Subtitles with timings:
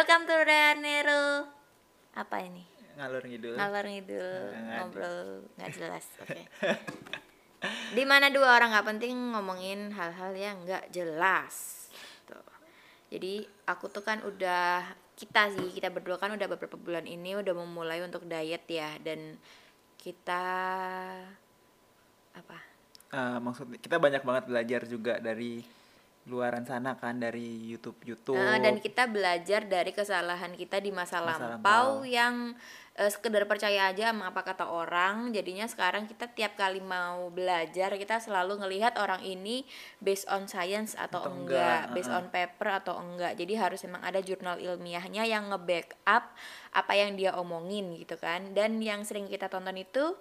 [0.00, 1.44] Welcome to Ranero.
[2.16, 2.64] Apa ini?
[2.96, 3.52] Ngalur ngidul.
[3.52, 5.20] Ngalor ngidul, Nggak ngobrol
[5.60, 6.04] nggak jelas.
[6.24, 6.40] Oke.
[8.00, 11.84] Di mana dua orang nggak penting ngomongin hal-hal yang nggak jelas.
[12.24, 12.40] Tuh.
[13.12, 14.88] Jadi aku tuh kan udah
[15.20, 19.36] kita sih kita berdua kan udah beberapa bulan ini udah memulai untuk diet ya dan
[20.00, 20.44] kita
[22.40, 22.56] apa?
[23.12, 25.60] Eh, maksudnya kita banyak banget belajar juga dari
[26.30, 28.38] luaran sana kan dari YouTube YouTube.
[28.38, 32.06] Eh, dan kita belajar dari kesalahan kita di masa, Masa lampau lampau.
[32.06, 32.54] yang
[32.94, 37.98] eh, sekedar percaya aja sama apa kata orang jadinya sekarang kita tiap kali mau belajar
[37.98, 39.66] kita selalu ngelihat orang ini
[39.98, 42.22] based on science atau, Atau enggak, enggak, based uh-uh.
[42.22, 46.30] on paper atau enggak jadi harus memang ada jurnal ilmiahnya yang nge-backup
[46.70, 50.14] apa yang dia omongin gitu kan dan yang sering kita tonton itu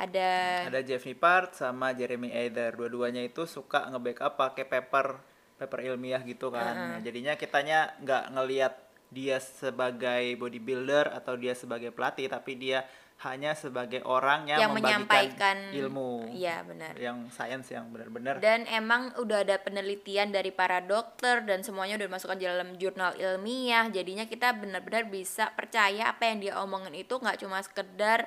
[0.00, 2.72] ada Ada Jeff Nippard sama Jeremy Either.
[2.72, 5.20] Dua-duanya itu suka nge-backup pakai paper
[5.60, 6.72] paper ilmiah gitu kan.
[6.72, 8.72] Nah, jadinya kitanya nggak ngelihat
[9.10, 12.88] dia sebagai bodybuilder atau dia sebagai pelatih, tapi dia
[13.20, 16.32] hanya sebagai orang yang, yang menyampaikan ilmu.
[16.32, 21.60] iya benar Yang sains yang benar-benar dan emang udah ada penelitian dari para dokter dan
[21.60, 26.52] semuanya udah dimasukkan di dalam jurnal ilmiah jadinya kita benar-benar bisa percaya apa yang dia
[26.64, 28.24] omongin itu nggak cuma sekedar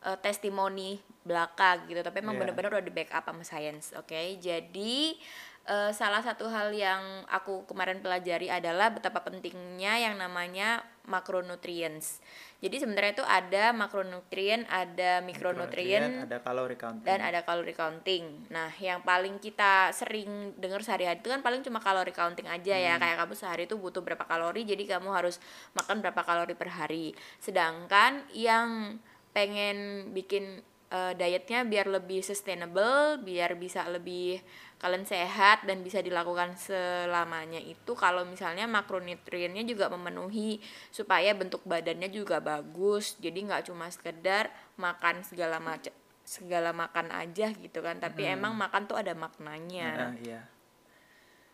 [0.00, 2.48] eh, testimoni belaka gitu tapi emang Iya.
[2.48, 5.20] benar-benar udah di backup sama sains oke jadi
[5.68, 12.22] eh, salah satu hal yang aku kemarin pelajari adalah betapa pentingnya yang namanya macronutrients
[12.60, 17.06] jadi sebenarnya itu ada makronutrien ada mikronutrien ada kalori counting.
[17.08, 18.24] dan ada kalori counting.
[18.52, 23.00] Nah, yang paling kita sering dengar sehari-hari itu kan paling cuma kalori counting aja ya.
[23.00, 25.40] Kayak kamu sehari itu butuh berapa kalori, jadi kamu harus
[25.72, 27.16] makan berapa kalori per hari.
[27.40, 29.00] Sedangkan yang
[29.32, 30.60] pengen bikin
[30.92, 34.44] eh, dietnya biar lebih sustainable, biar bisa lebih
[34.80, 40.56] kalian sehat dan bisa dilakukan selamanya itu kalau misalnya makronutriennya juga memenuhi
[40.88, 44.48] supaya bentuk badannya juga bagus jadi nggak cuma sekedar
[44.80, 45.92] makan segala macam
[46.24, 50.40] segala makan aja gitu kan tapi emang makan tuh ada maknanya Nah, iya.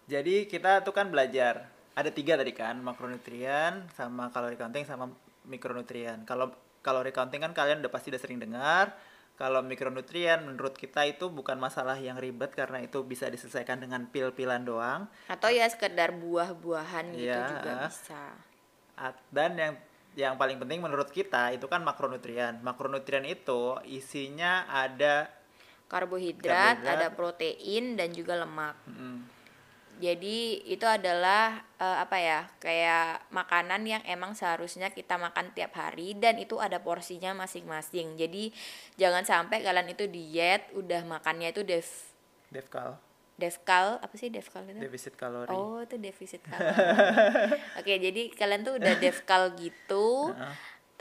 [0.07, 1.67] Jadi kita tuh kan belajar
[1.97, 5.11] ada tiga tadi kan makronutrien sama kalori counting sama
[5.49, 6.23] mikronutrien.
[6.23, 6.55] Kalau
[6.85, 8.95] kalori counting kan kalian udah pasti udah sering dengar.
[9.37, 14.65] Kalau mikronutrien menurut kita itu bukan masalah yang ribet karena itu bisa diselesaikan dengan pil-pilan
[14.65, 15.13] doang.
[15.29, 18.23] atau ya sekedar buah-buahan gitu Iya, juga bisa
[18.97, 19.73] At- Dan yang
[20.17, 22.65] yang paling penting menurut kita itu kan makronutrien.
[22.65, 25.29] Makronutrien itu isinya ada
[25.87, 26.97] karbohidrat, Karbohidrat.
[26.97, 29.19] ada protein dan juga lemak mm,
[29.97, 36.13] Jadi itu adalah eh, apa ya kayak makanan yang emang seharusnya kita makan tiap hari
[36.13, 38.21] dan itu ada porsinya masing-masing.
[38.21, 38.53] Jadi
[39.01, 41.89] jangan sampai kalian itu diet udah makannya itu dev
[42.53, 43.01] defkal,
[43.41, 44.81] devkal apa sih devkal itu?
[44.85, 45.51] defisit kalori.
[45.51, 46.77] Oh itu defisit kalori.
[47.81, 50.37] Oke jadi kalian tuh udah devkal gitu,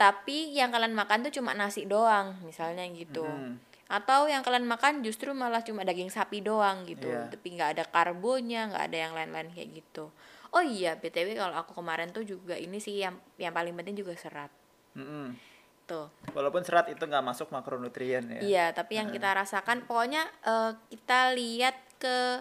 [0.00, 3.24] tapi yang kalian makan tuh cuma nasi doang misalnya gitu.
[3.24, 3.75] Mm.
[3.86, 7.30] Atau yang kalian makan justru malah cuma daging sapi doang gitu, Iya.
[7.30, 10.10] tapi nggak ada karbonya, nggak ada yang lain-lain kayak gitu.
[10.50, 14.16] Oh iya btw kalau aku kemarin tuh juga ini sih yang yang paling penting juga
[14.16, 14.48] serat
[14.94, 15.36] Mm-mm.
[15.84, 16.08] tuh.
[16.32, 18.40] Walaupun serat itu nggak masuk makronutrien ya.
[18.40, 22.40] Iya tapi yang kita rasakan pokoknya eh, kita lihat ke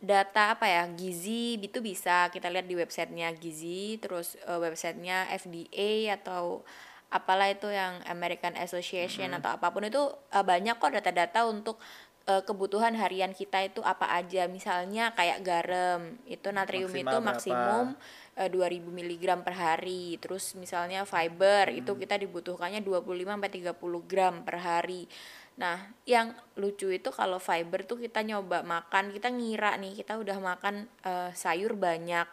[0.00, 6.16] data apa ya gizi itu bisa kita lihat di websitenya gizi terus eh, websitenya FDA
[6.16, 6.64] atau
[7.10, 11.82] apalah itu yang American Association atau apa pun itu eh, banyak kok data-data untuk
[12.30, 17.28] eh, kebutuhan harian kita itu apa aja misalnya kayak garam itu natrium Maksimal itu berapa?
[17.28, 17.86] maksimum
[18.38, 20.16] eh, 2000 mg per hari.
[20.22, 25.10] Terus misalnya fiber itu kita dibutuhkannya 25 sampai 30 gram per hari.
[25.60, 25.76] Nah,
[26.08, 30.88] yang lucu itu kalau fiber tuh kita nyoba makan, kita ngira nih kita udah makan
[31.04, 32.24] eh, sayur banyak.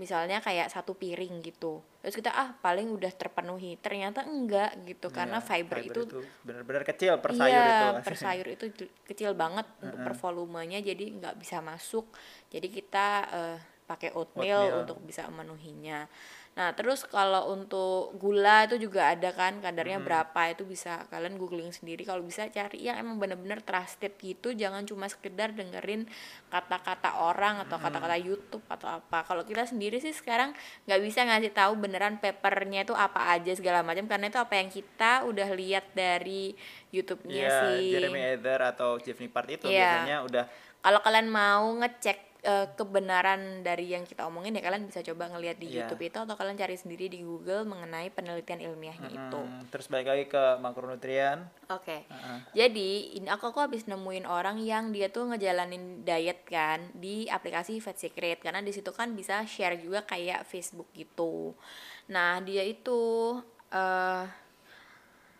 [0.00, 1.84] Misalnya kayak satu piring gitu.
[2.02, 3.78] Terus kita ah paling udah terpenuhi.
[3.78, 6.02] Ternyata enggak gitu karena Iya, fiber, itu
[6.42, 7.88] benar-benar kecil per sayur iya, itu.
[8.02, 8.64] per sayur itu
[9.06, 12.10] kecil banget untuk per volumenya jadi nggak bisa masuk.
[12.50, 14.80] Jadi kita eh, pakai oatmeal, Oatmeal.
[14.82, 16.10] untuk bisa memenuhinya.
[16.52, 21.72] Nah, terus kalau untuk gula itu juga ada kan kadarnya berapa itu bisa kalian googling
[21.72, 26.04] sendiri kalau bisa cari yang emang bener-bener trusted gitu, jangan cuma sekedar dengerin
[26.52, 29.24] kata-kata orang atau kata-kata YouTube atau apa.
[29.24, 30.52] Kalau kita sendiri sih sekarang
[30.84, 34.68] nggak bisa ngasih tahu beneran papernya itu apa aja segala macam karena itu apa yang
[34.68, 36.52] kita udah lihat dari
[36.92, 37.96] YouTube-nya Iya, sih.
[37.96, 40.04] Jeremy Either atau Jeff Nippard itu Iya.
[40.04, 40.44] biasanya udah
[40.82, 45.56] Kalau kalian mau ngecek eh, kebenaran dari yang kita omongin ya kalian bisa coba ngelihat
[45.56, 45.86] di Iya.
[45.86, 49.40] YouTube itu atau kalian cari sendiri di Google mengenai penelitian ilmiahnya itu.
[49.40, 52.02] Hmm, terus balik lagi ke makronutrien Oke.
[52.02, 52.38] Heeh.
[52.52, 57.78] Jadi, ini aku aku habis nemuin orang yang dia tuh ngejalanin diet kan di aplikasi
[57.78, 61.54] Fat Secret karena di situ kan bisa share juga kayak Facebook gitu.
[62.10, 63.38] Nah, dia itu
[63.70, 64.24] eh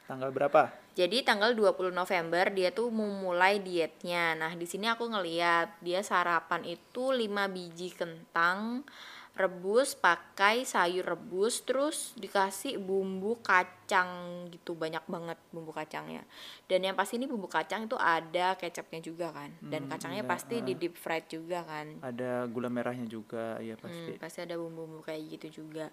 [0.07, 4.37] tanggal berapa jadi tanggal 20 November dia tuh memulai dietnya.
[4.37, 8.85] Nah, di sini aku ngeliat dia sarapan itu 5 biji kentang
[9.33, 16.21] rebus pakai sayur rebus terus dikasih bumbu kacang gitu banyak banget bumbu kacangnya
[16.69, 20.29] dan yang pasti ini bumbu kacang itu ada kecapnya juga kan dan Hmm, kacangnya iya,
[20.29, 20.79] pasti di ah.
[20.85, 25.41] deep fried juga kan ada gula merahnya juga ya pasti Hmm, pasti ada bumbu-bumbu kayak
[25.41, 25.89] gitu juga.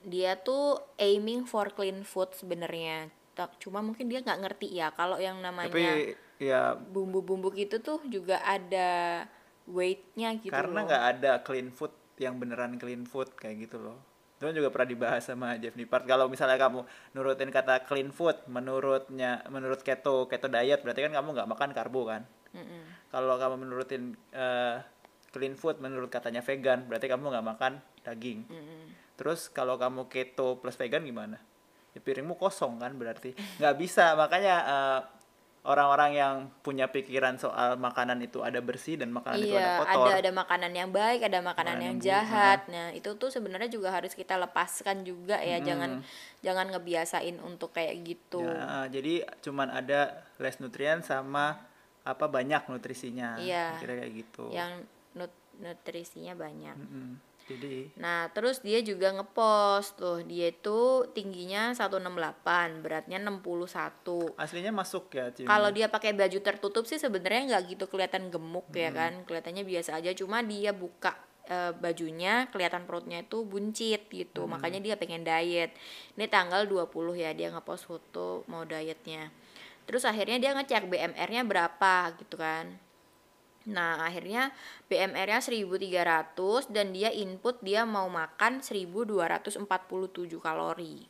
[0.00, 3.12] Dia tuh aiming for clean food sebenarnya.
[3.34, 8.00] Ta- Cuma mungkin dia nggak ngerti ya kalau yang namanya tapi ya bumbu-bumbu gitu tuh
[8.08, 9.22] juga ada
[9.68, 13.96] weightnya gitu karena nggak ada clean food yang beneran clean food kayak gitu loh.
[14.40, 16.80] Itu juga pernah dibahas sama Jeff Nippard kalau misalnya kamu
[17.12, 22.08] nurutin kata clean food menurutnya menurut keto keto diet berarti kan kamu nggak makan karbo
[22.08, 22.24] kan?
[22.50, 22.82] Mm-mm.
[23.14, 24.82] kalau kamu menurutin eh,
[25.30, 27.72] clean food menurut katanya vegan berarti kamu nggak makan
[28.02, 28.42] daging.
[28.50, 28.82] Mm-mm.
[29.14, 31.38] terus kalau kamu keto plus vegan gimana
[31.90, 35.00] ya, piringmu kosong kan berarti nggak bisa makanya eh,
[35.60, 36.34] orang-orang yang
[36.64, 40.30] punya pikiran soal makanan itu ada bersih dan makanan itu ada Iya, kotor ada ada
[40.32, 42.60] makanan yang baik, ada makanan Makanan yang jahat.
[42.66, 45.60] Nah, itu tuh sebenarnya juga harus kita lepaskan juga ya.
[45.60, 46.00] Jangan
[46.40, 48.40] jangan ngebiasain untuk kayak gitu.
[48.40, 51.60] Ya, jadi cuman ada less nutrien sama
[52.08, 53.76] apa banyak nutrisinya Iya.
[53.76, 56.72] kira kayak gitu Yang nut- nutrisinya banyak.
[56.72, 57.20] Mm-mm.
[57.50, 64.34] Jadi Nah, terus dia juga ngepost tuh, dia itu tingginya 168, beratnya 61.
[64.38, 65.34] aslinya masuk ya?
[65.34, 69.98] Kalau dia pakai baju tertutup sih sebenarnya nggak gitu kelihatan gemuk ya kan, kelihatannya biasa
[69.98, 70.14] aja.
[70.14, 71.18] Cuma dia buka
[71.50, 74.46] eh, bajunya, kelihatan perutnya itu buncit gitu.
[74.46, 75.74] Makanya dia pengen diet.
[76.14, 79.34] Ini tanggal 20 ya dia ngepost foto mau dietnya.
[79.90, 82.89] Terus akhirnya dia ngecek BMR-nya berapa gitu kan.
[83.68, 84.56] Nah, akhirnya
[84.88, 89.68] BMR-nya 1300 dan dia input dia mau makan 1247
[90.40, 91.04] kalori.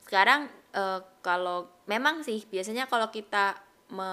[0.00, 3.60] Sekarang eh, kalau memang sih biasanya kalau kita
[3.92, 4.12] me,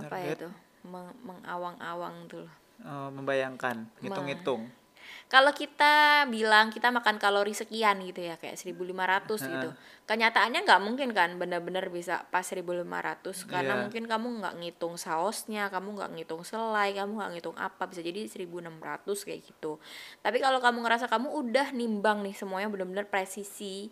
[0.00, 0.48] apa ya itu?
[0.88, 2.48] Me- mengawang-awang tuh.
[2.48, 2.52] loh.
[2.82, 4.81] eh, membayangkan hitung-hitung
[5.26, 9.68] Kalau kita bilang kita makan kalori sekian gitu ya kayak 1500 gitu.
[10.02, 13.80] Kenyataannya nggak mungkin kan benar-benar bisa pas 1500 karena Iya.
[13.86, 18.28] mungkin kamu nggak ngitung sausnya, kamu nggak ngitung selai, kamu nggak ngitung apa bisa jadi
[18.28, 19.80] 1600 kayak gitu.
[20.20, 23.88] Tapi kalau kamu ngerasa kamu udah nimbang nih semuanya benar-benar presisi,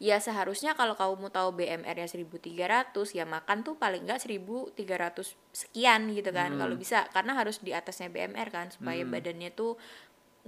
[0.00, 6.32] ya seharusnya kalau kamu tahu BMR-nya 1300 ya makan tuh paling nggak 1300 sekian gitu
[6.32, 9.76] kan kalau bisa karena harus di atasnya BMR kan supaya badannya tuh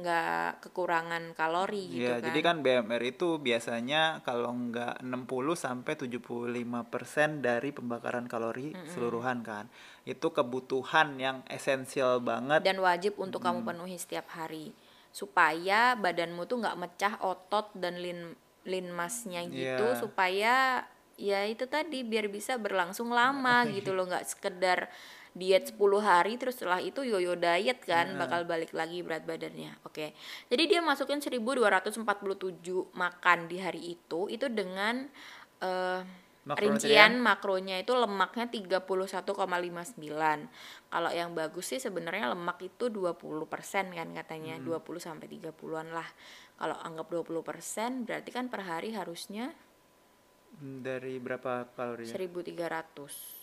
[0.03, 2.27] nggak kekurangan kalori gitu ya kan.
[2.27, 9.71] jadi kan BMR itu biasanya kalau nggak 60 sampai 75% dari pembakaran kalori seluruhan kan.
[10.03, 12.67] Itu kebutuhan yang esensial banget.
[12.67, 14.75] Dan wajib untuk kamu penuhi setiap hari.
[15.15, 19.99] Supaya badanmu tuh nggak mecah otot dan lin lin masnya gitu Iya.
[19.99, 20.55] supaya
[21.19, 24.09] ya itu tadi biar bisa berlangsung lama gitu loh.
[24.09, 24.91] Nggak sekedar
[25.33, 29.73] diet 10 hari terus setelah itu yoyo diet kan bakal balik lagi berat badannya.
[29.89, 30.13] Oke.
[30.53, 32.05] Jadi dia masukin 1247
[32.93, 35.09] makan di hari itu itu dengan
[35.61, 36.01] eh,
[36.43, 36.75] Makronutrien?
[36.75, 39.95] rincian makronya itu lemaknya 31,59
[40.91, 46.09] kalau yang bagus sih sebenarnya lemak itu 20% kan katanya 20 sampai 30-an lah.
[46.59, 49.55] Kalau anggap 20% berarti kan per hari harusnya
[50.53, 52.17] Hmm, dari berapa kalori ya?
[52.21, 53.42] 1300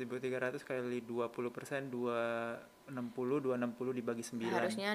[0.00, 4.90] 1300 kali 20 persen 260 260 dibagi 9 harusnya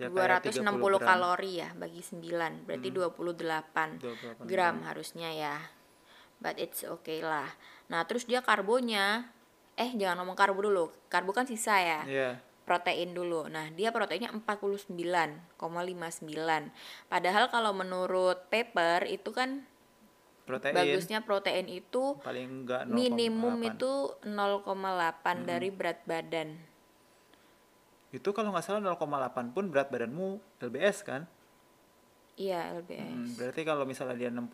[0.00, 1.04] Ya, kayak 260 30 gram.
[1.04, 5.56] kalori ya bagi 9 berarti 28 28 gram harusnya ya.
[6.42, 7.46] But it's okay lah.
[7.92, 9.30] Nah terus dia karbonya.
[9.76, 10.90] Eh jangan ngomong karbo dulu.
[11.12, 12.00] Karbo kan sisa ya.
[12.08, 12.30] Iya.
[12.62, 13.50] protein dulu.
[13.50, 15.58] Nah, dia proteinnya 49,59.
[17.10, 19.66] Padahal kalau menurut paper itu kan
[20.52, 22.92] protein bagusnya protein itu paling enggak 0,8.
[22.92, 26.60] minimum itu 0,8 dari berat badan.
[28.12, 31.24] itu kalau nggak salah 0,8 pun berat badanmu LBS kan
[32.32, 33.12] Iya, LBS.
[33.12, 34.48] Hmm, berarti kalau misalnya dia 60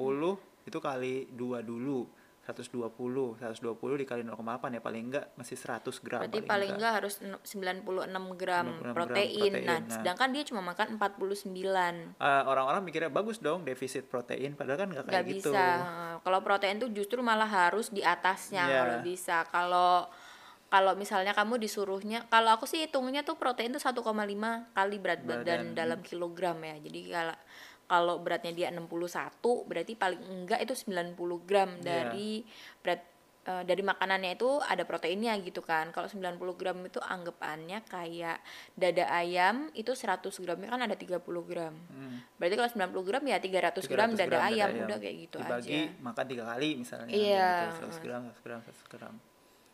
[0.67, 2.11] itu kali 2 dulu
[2.49, 2.89] 120
[3.37, 4.41] 120 dikali 0,8
[4.71, 7.85] ya paling enggak masih 100 gram Berarti paling enggak harus en- 96
[8.35, 9.53] gram 96 gram protein.
[9.53, 9.93] protein, Nah, nah.
[9.93, 12.17] sedangkan dia cuma makan 49.
[12.17, 15.67] Eh, orang-orang mikirnya bagus dong defisit protein padahal kan nggak kayak gitu bisa
[16.19, 18.79] kalau protein tuh justru malah harus di atasnya Iya.
[18.79, 19.93] kalau bisa kalau
[20.67, 24.05] kalau misalnya kamu disuruhnya kalau aku sih hitungnya tuh protein tuh 1,5
[24.71, 25.73] kali berat badan Badan.
[25.73, 27.37] dalam kilogram ya jadi kalau
[27.89, 28.85] kalau beratnya dia 61
[29.65, 31.83] berarti paling enggak itu 90 gram Iya.
[31.83, 32.45] dari
[32.79, 33.01] berat
[33.41, 35.89] eh, dari makanannya itu ada proteinnya gitu kan.
[35.89, 41.73] Kalau 90 gram itu anggapannya kayak dada ayam itu 100 gramnya kan ada 30 gram.
[41.89, 42.21] Hmm.
[42.37, 45.73] berarti kalau 90 gram ya 300, gram 300 dada gram ayam udah kayak gitu dibagi
[45.73, 45.97] aja.
[45.99, 47.51] makan tiga kali misalnya Iya.
[47.73, 49.15] gitu, 100 gram 100 gram 100 gram.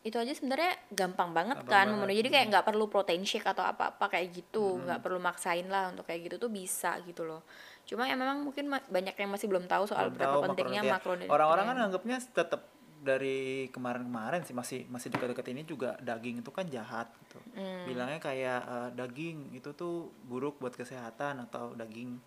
[0.01, 1.83] Itu aja sebenarnya gampang banget Gampang kan.
[1.83, 4.77] banget, memenuhi jadi kayak nggak perlu protein shake atau apa-apa kayak gitu.
[4.79, 7.41] Nggak perlu maksain lah untuk kayak gitu tuh bisa gitu loh
[7.85, 11.29] cuma ya memang mungkin banyak yang masih belum tahu soal Belum berapa tahu pentingnya makronutrien.
[11.29, 12.61] orang-orang kan anggapnya tetap
[13.05, 17.37] dari kemarin-kemarin sih masih masih dekat-dekat ini juga daging itu kan jahat gitu.
[17.53, 17.85] Hmm.
[17.85, 22.17] bilangnya kayak eh, daging itu tuh buruk buat kesehatan atau daging.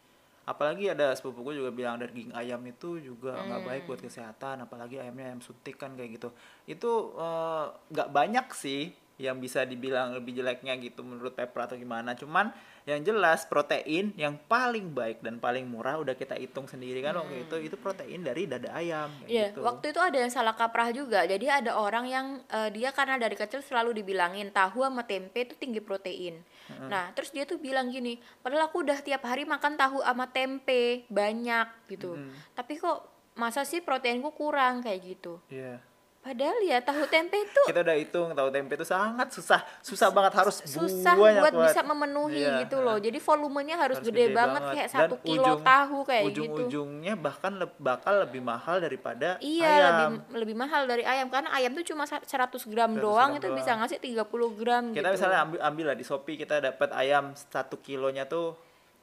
[0.49, 5.35] Apalagi ada sepupuku juga bilang daging ayam itu juga nggak baik buat kesehatan apalagi ayamnya
[5.35, 6.31] ayam suntik kan kayak gitu.
[6.65, 12.15] Itu eh, nggak banyak sih yang bisa dibilang lebih jeleknya gitu menurut Pepra atau gimana.
[12.15, 12.55] Cuman
[12.89, 17.45] yang jelas protein yang paling baik dan paling murah udah kita hitung sendiri kan waktu
[17.45, 19.61] itu itu protein dari dada ayam kayak Iya, gitu.
[19.61, 21.29] waktu itu ada yang salah kaprah juga.
[21.29, 25.53] Jadi ada orang yang eh, dia karena dari kecil selalu dibilangin tahu sama tempe itu
[25.53, 26.41] tinggi protein.
[26.89, 31.05] Nah, terus dia tuh bilang gini, padahal aku udah tiap hari makan tahu sama tempe
[31.09, 32.17] banyak gitu.
[32.53, 33.05] Tapi kok
[33.37, 35.41] masa sih proteinku kurang kayak gitu.
[35.49, 35.81] Iya.
[36.29, 40.37] Padahal ya tahu tempe itu kita udah hitung tahu tempe itu sangat susah susah banget
[40.37, 41.73] harus susah buat banget.
[41.73, 43.01] bisa memenuhi Iya, gitu loh.
[43.01, 46.33] Jadi volumenya harus, harus gede, banget, kayak Dan satu kilo ujung- tahu kayak gitu.
[46.45, 51.49] ujung-ujungnya bahkan le- bakal lebih mahal daripada Iya, ayam lebih lebih mahal dari ayam karena
[51.51, 53.57] ayam tuh cuma sa- 100 gram 100 doang gram itu doang.
[53.57, 55.15] bisa ngasih 30 gram kita gitu.
[55.15, 58.53] misalnya ambil ambil lah di shopee kita dapat ayam satu kilonya tuh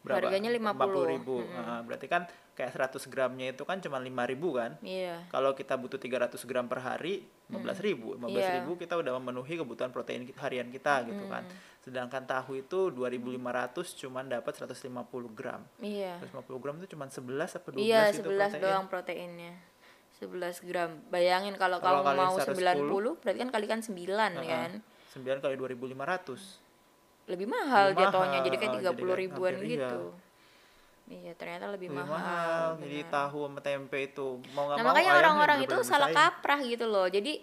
[0.01, 1.09] berapa Harganya 50.
[1.09, 5.27] ribu Nah, berarti kan kayak 100 gramnya itu kan cuma lima ribu kan Iya.
[5.27, 8.53] kalau kita butuh 300 gram per hari 15 ribu 15 Iya.
[8.57, 11.43] ribu kita udah memenuhi kebutuhan protein harian kita gitu kan
[11.83, 14.87] sedangkan tahu itu 2500 cuman dapat 150
[15.29, 16.15] gram Iya.
[16.23, 18.63] 150 gram itu cuma 11 apa 12 Iya, gitu 11 protein.
[18.63, 19.53] doang proteinnya.
[20.15, 20.95] 11 gram.
[21.11, 24.71] Bayangin kalau Kalau kamu mau 110, 90 berarti kan kalikan 9 kan.
[25.11, 26.63] 9 kali 2500
[27.25, 29.99] Lebih mahal Lebih jatuhnya mahal, jadi kayak oh, 30 jadi ribuan gitu.
[30.07, 30.24] Iya,
[31.35, 32.17] ternyata lebih, lebih mahal.
[32.17, 36.59] mahal jadi tahu sama tempe itu mau nggak Nah, mau makanya orang-orang itu salah kaprah
[36.59, 37.05] gitu loh.
[37.05, 37.37] Jadi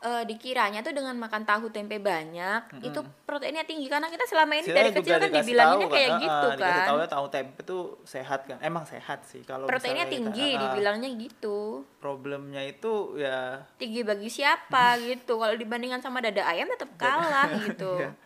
[0.00, 4.66] eh, dikiranya tuh dengan makan tahu tempe banyak itu proteinnya tinggi karena kita selama ini
[4.66, 6.88] Saya dari kecil kan dibilanginnya kayak ah, gitu dikasih kan.
[6.88, 11.08] tahu tahu tempe tuh sehat kan emang sehat sih kalau Proteinnya kita- tinggi ah, dibilangnya
[11.10, 11.88] gitu.
[11.96, 15.36] problemnya itu ya Tinggi bagi siapa gitu.
[15.36, 18.00] Kalau dibandingkan sama dada ayam tetap kalah gitu.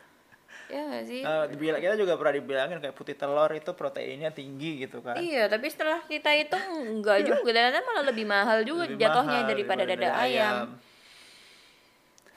[0.68, 0.76] Iya.
[0.78, 1.20] Ya nggak sih?
[1.24, 5.48] eh, dibilang kita juga pernah dibilangin kayak putih telur itu proteinnya tinggi gitu kan Iya,
[5.48, 9.82] tapi setelah kita itu enggak juga, ternyata malah lebih mahal juga Lebih jatuhnya mahal daripada
[9.88, 10.56] dada ayam.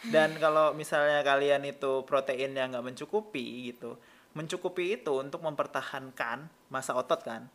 [0.01, 4.01] Dan kalau misalnya kalian itu proteinnya nggak mencukupi gitu,
[4.33, 7.45] mencukupi itu untuk mempertahankan masa otot kan.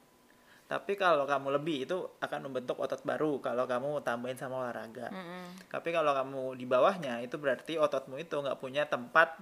[0.66, 5.10] Tapi kalau kamu lebih itu akan membentuk otot baru kalau kamu tambahin sama olahraga.
[5.14, 5.70] Mm-mm.
[5.70, 9.34] Tapi kalau kamu di bawahnya itu berarti ototmu itu nggak punya tempat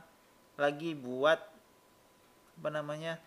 [0.61, 1.41] lagi buat
[2.55, 3.19] apa namanya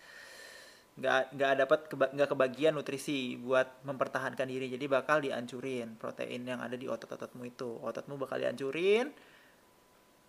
[0.98, 4.74] nggak nggak dapat nggak kebagian nutrisi buat mempertahankan diri.
[4.74, 7.70] Jadi bakal dihancurin protein yang ada di otot-ototmu itu.
[7.84, 9.14] Ototmu bakal dihancurin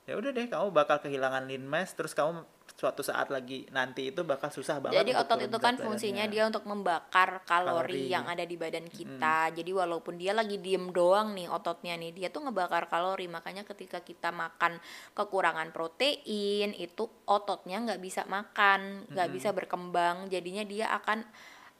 [0.08, 2.40] ya udah deh kamu bakal kehilangan lean mass terus kamu
[2.78, 6.62] suatu saat lagi nanti itu bakal susah banget Jadi otot itu kan fungsinya dia untuk
[6.62, 8.06] membakar kalori, Kalori.
[8.06, 9.50] yang ada di badan kita.
[9.50, 13.26] Jadi walaupun dia lagi diem doang nih ototnya nih, dia tuh ngebakar kalori.
[13.26, 14.78] Makanya ketika kita makan
[15.18, 20.30] kekurangan protein, itu ototnya nggak bisa makan, nggak bisa berkembang.
[20.30, 21.26] Jadinya dia akan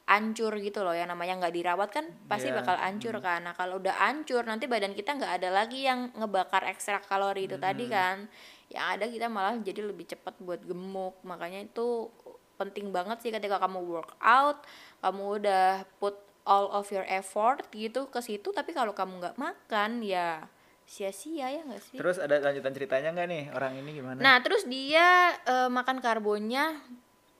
[0.03, 0.91] ancur gitu loh.
[0.91, 3.47] Yang namanya nggak dirawat kan pasti Iya, bakal ancur kan.
[3.47, 7.55] Nah kalau udah ancur nanti badan kita nggak ada lagi yang ngebakar ekstra kalori itu
[7.55, 8.27] tadi kan.
[8.69, 11.21] Yang ada kita malah jadi lebih cepat buat gemuk.
[11.25, 12.09] Makanya itu
[12.55, 14.61] penting banget sih ketika kamu workout,
[15.01, 20.01] kamu udah put all of your effort gitu ke situ, tapi kalau kamu nggak makan
[20.03, 20.49] ya
[20.89, 21.97] sia-sia ya nggak sih?
[22.01, 26.81] terus ada lanjutan ceritanya nggak nih orang ini gimana Nah, terus dia eh, makan karbonnya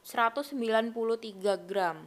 [0.06, 0.94] 193
[1.66, 2.06] gram.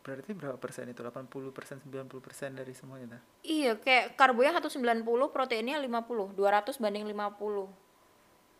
[0.00, 3.22] Berarti berapa persen itu 80 persen 90 persen dari semuanya dah?
[3.44, 7.68] Iya, kayak karbonya 190, proteinnya 50, 200 banding 50.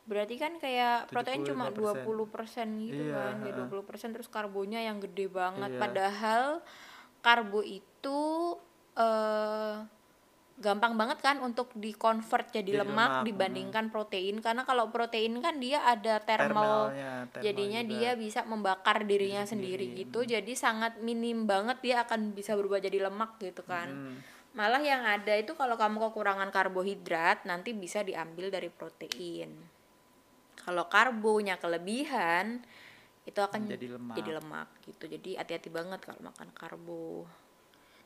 [0.05, 2.03] Berarti kan kayak protein cuma 75%.
[2.03, 3.35] 20% gitu Iya, kan.
[3.47, 3.71] Ya ha-ha.
[3.73, 5.71] 20% terus karbonya yang gede banget.
[5.77, 5.81] Iya.
[5.81, 6.45] Padahal
[7.21, 8.21] karbo itu
[8.99, 9.77] eh
[10.61, 15.57] gampang banget kan untuk dikonvert jadi, Jadi lemak, lemak, dibandingkan protein karena kalau protein kan
[15.57, 17.93] dia ada thermal thermal jadinya juga.
[17.97, 19.89] dia bisa membakar dirinya sendiri.
[19.89, 24.21] sendiri gitu jadi sangat minim banget dia akan bisa berubah jadi lemak gitu kan Hmm.
[24.53, 29.57] malah yang ada itu kalau kamu kekurangan karbohidrat nanti bisa diambil dari protein
[30.61, 32.61] kalau karbonya kelebihan
[33.25, 34.17] itu akan Jadi lemak.
[34.21, 37.25] jadi lemak gitu jadi hati-hati banget kalau makan karbo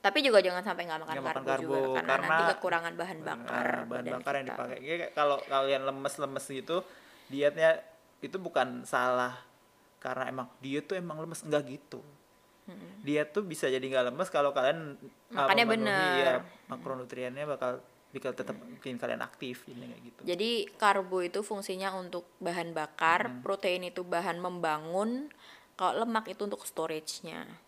[0.05, 2.93] tapi juga jangan sampai nggak makan, Nggak makan karbo, juga karbo, karena, nanti karena- kekurangan
[2.93, 4.53] bahan bakar bahan bakar yang kita.
[4.53, 4.77] dipakai.
[4.85, 6.77] Kayak kalau kalian lemes-lemes gitu
[7.25, 7.71] dietnya
[8.21, 9.33] itu bukan salah.
[9.97, 12.05] Karena emang diet tuh emang lemes enggak gitu.
[13.01, 15.01] Diet tuh bisa jadi nggak lemes kalau kalian
[15.33, 16.17] Makannya bener.
[16.19, 16.35] ya,
[16.69, 20.21] makronutriennya bakal bakal tetap bikin kalian aktif ini kayak gitu.
[20.25, 25.33] Jadi karbo itu fungsinya untuk bahan bakar, protein itu bahan membangun,
[25.75, 27.64] kalau lemak itu untuk storage-nya.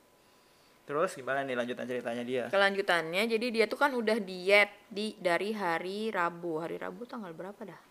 [0.86, 5.50] Terus gimana nih lanjutan ceritanya dia Kelanjutannya, jadi dia tuh kan udah diet di dari
[5.50, 6.62] hari Rabu.
[6.62, 7.82] Hari Rabu tanggal berapa dah?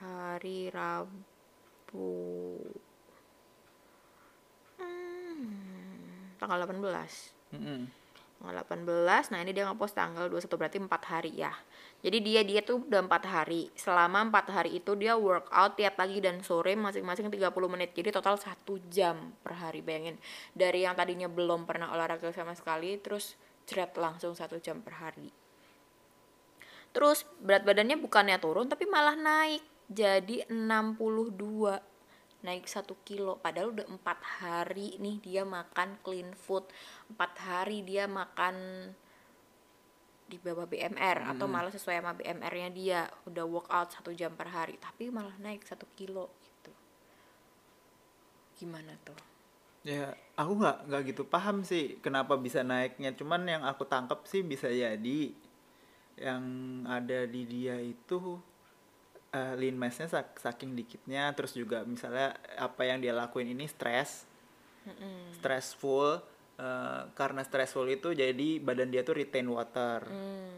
[0.00, 2.08] Hari Rabu.
[4.80, 7.38] Hmm, tanggal 18.
[7.52, 7.80] Mm-mm.
[8.38, 11.52] tanggal 18 nah ini dia ngepost tanggal 21 berarti 4 hari ya
[11.98, 13.74] jadi dia dia tuh udah 4 hari.
[13.74, 17.90] Selama 4 hari itu dia workout tiap pagi dan sore masing-masing 30 menit.
[17.90, 18.54] Jadi total 1
[18.86, 20.14] jam per hari bayangin.
[20.54, 23.34] Dari yang tadinya belum pernah olahraga sama sekali terus
[23.66, 25.26] jeret langsung 1 jam per hari.
[26.94, 29.66] Terus berat badannya bukannya turun tapi malah naik.
[29.90, 31.82] Jadi 62
[32.46, 33.42] naik satu kilo.
[33.42, 36.62] Padahal udah empat hari nih dia makan clean food.
[37.10, 38.54] Empat hari dia makan
[40.28, 44.76] di bawah BMR atau malah sesuai sama BMR-nya dia udah workout satu jam per hari
[44.76, 46.72] tapi malah naik satu kilo gitu.
[48.60, 49.16] Gimana tuh?
[49.88, 53.16] Ya aku nggak nggak gitu paham sih kenapa bisa naiknya.
[53.16, 55.32] Cuman yang aku tangkap sih bisa jadi
[56.20, 56.44] yang
[56.84, 58.36] ada di dia itu
[59.32, 61.32] eh, lean mass-nya sak- saking dikitnya.
[61.32, 64.28] Terus juga misalnya apa yang dia lakuin ini stres
[65.36, 66.20] stressful
[66.58, 70.02] eh, karena stressful itu jadi badan dia tuh retain water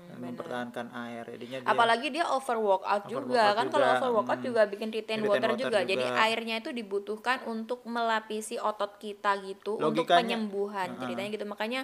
[0.06, 3.96] dan mempertahankan air jadinya dia apalagi dia over workout Over juga workout kan kalau juga,
[3.98, 4.48] over workout hmm.
[4.48, 5.78] juga bikin retain, Retain water, water juga.
[5.82, 6.20] jadi juga.
[6.22, 11.00] airnya itu dibutuhkan untuk melapisi otot kita gitu untuk Logikanya- penyembuhan Heeh.
[11.00, 11.80] ceritanya gitu makanya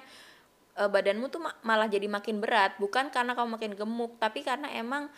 [0.75, 4.69] eh, badanmu tuh ma- malah jadi makin berat bukan karena kamu makin gemuk tapi karena
[4.71, 5.13] emang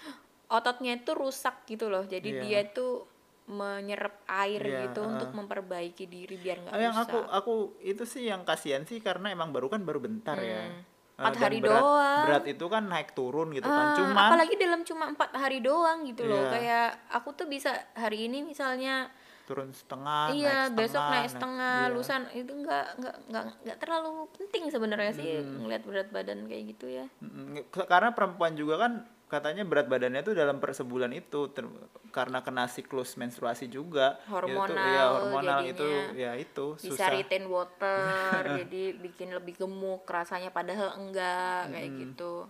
[0.49, 2.43] ototnya itu rusak gitu loh jadi Iya.
[2.43, 3.07] dia tuh
[3.49, 5.11] menyerap air Iya, gitu heeh.
[5.11, 9.33] untuk memperbaiki diri biar nggak yang rusak aku aku itu sih yang kasihan sih karena
[9.33, 10.85] emang baru kan baru bentar ya Hmm.
[11.19, 12.25] Eh, Empat dan hari berat, doang.
[12.31, 16.07] berat itu kan naik turun gitu kan Ah, cuman apalagi dalam cuma empat hari doang
[16.07, 16.51] gitu loh Iya.
[16.53, 19.11] kayak aku tuh bisa hari ini misalnya
[19.43, 21.91] turun setengah iya naik besok setengah, naik setengah iya.
[21.91, 26.87] lusan itu nggak nggak nggak nggak terlalu penting sebenarnya sih ngelihat berat badan kayak gitu
[26.87, 28.93] ya Mm, karena perempuan juga kan
[29.29, 31.69] katanya berat badannya tuh dalam per sebulan itu ter-
[32.11, 34.17] karena kena siklus menstruasi juga.
[34.17, 35.73] Itu tuh, Hormonal iya, hormonal jadinya.
[35.77, 37.09] itu ya itu bisa susah.
[37.13, 42.49] retain water jadi bikin lebih gemuk rasanya padahal enggak kayak gitu.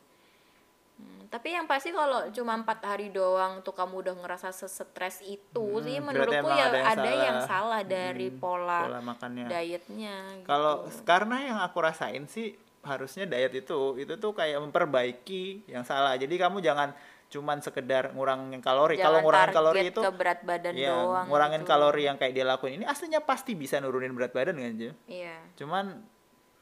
[0.98, 5.66] Hmm, tapi yang pasti kalau cuma empat hari doang tuh kamu udah ngerasa sesetres itu
[5.82, 7.46] sih berarti menurutku ya ada yang ada yang salah.
[7.46, 9.46] salah dari pola, pola makannya.
[9.46, 10.46] dietnya gitu.
[10.46, 16.14] Kalau karena yang aku rasain sih harusnya diet itu itu tuh kayak memperbaiki yang salah.
[16.14, 16.94] Jadi kamu jangan
[17.28, 18.96] cuman sekedar ngurangin kalori.
[18.96, 21.70] Kalau ngurangin kalori itu ke berat badan ya, doang ngurangin gitu.
[21.70, 26.00] kalori yang kayak dia lakuin ini aslinya pasti bisa nurunin berat badan kan, iya Cuman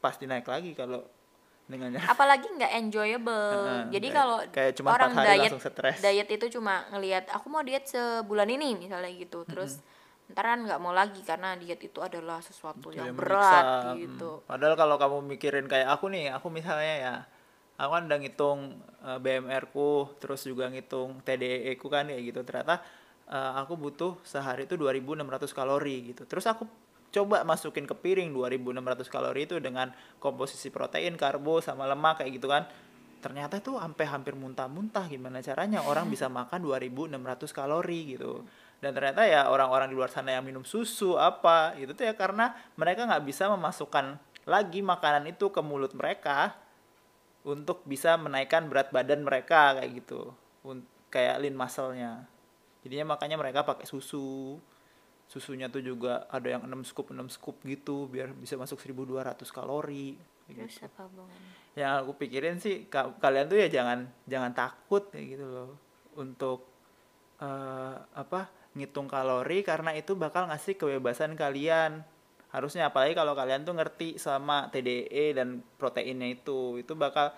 [0.03, 1.01] pasti naik lagi kalau
[1.67, 5.51] dengan apalagi nggak enjoyable jadi kalau kayak cuma orang diet
[5.99, 9.83] diet itu cuma ngelihat aku mau diet sebulan ini misalnya gitu terus
[10.27, 13.95] ntaran nggak mau lagi karena diet itu adalah sesuatu yang yang berat menyiksa.
[13.95, 14.47] gitu Hmm.
[14.47, 17.13] Padahal kalau kamu mikirin kayak aku nih, aku misalnya ya,
[17.79, 18.59] aku kan udah ngitung
[19.07, 22.39] eh, BMR ku, terus juga ngitung TDE ku kan kayak gitu.
[22.43, 22.83] Ternyata
[23.31, 26.27] eh, aku butuh sehari itu 2600 kalori gitu.
[26.27, 26.67] Terus aku
[27.07, 32.51] coba masukin ke piring 2600 kalori itu dengan komposisi protein, karbo sama lemak kayak gitu
[32.51, 32.67] kan.
[33.23, 37.15] Ternyata tuh sampai hampir muntah-muntah gimana caranya orang bisa makan 2600
[37.55, 38.43] kalori gitu.
[38.77, 42.53] Dan ternyata ya orang-orang di luar sana yang minum susu apa itu tuh ya karena
[42.77, 46.53] mereka nggak bisa memasukkan lagi makanan itu ke mulut mereka
[47.41, 50.29] untuk bisa menaikkan berat badan mereka kayak gitu.
[51.09, 52.27] Kayak lean muscle-nya.
[52.83, 54.59] Jadinya makanya mereka pakai susu.
[55.27, 60.15] Susunya tuh juga ada yang 6 scoop 6 scoop gitu biar bisa masuk 1200 kalori.
[60.47, 60.87] terus gitu.
[60.87, 65.43] apa hubungannya Yang aku pikirin sih ka- kalian tuh ya jangan jangan takut kayak gitu
[65.43, 65.75] loh
[66.15, 66.63] untuk
[67.43, 72.05] eh, apa ngitung kalori karena itu bakal ngasih kebebasan kalian.
[72.53, 77.35] Harusnya apalagi kalau kalian tuh ngerti sama TDE dan proteinnya itu itu bakal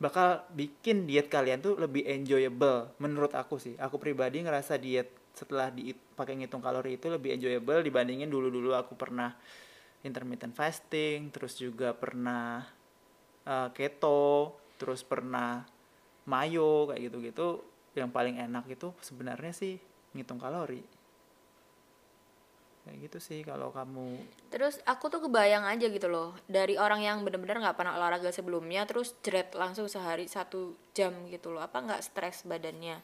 [0.00, 3.76] bakal bikin diet kalian tuh lebih enjoyable menurut aku sih.
[3.76, 8.74] Aku pribadi ngerasa diet setelah di pakai ngitung kalori itu lebih enjoyable dibandingin dulu dulu
[8.74, 9.30] aku pernah
[10.02, 12.64] intermittent fasting terus juga pernah
[13.44, 15.62] eh, keto terus pernah
[16.24, 17.48] mayo kayak gitu-gitu.
[17.92, 20.82] Yang paling enak itu sebenarnya sih ngitung kalori
[22.86, 24.18] kayak gitu sih kalau kamu
[24.50, 28.88] Terus aku tuh kebayang aja gitu loh dari orang yang bener-bener nggak pernah olahraga sebelumnya
[28.88, 32.98] terus jeret langsung sehari satu jam gitu loh apa nggak stres badannya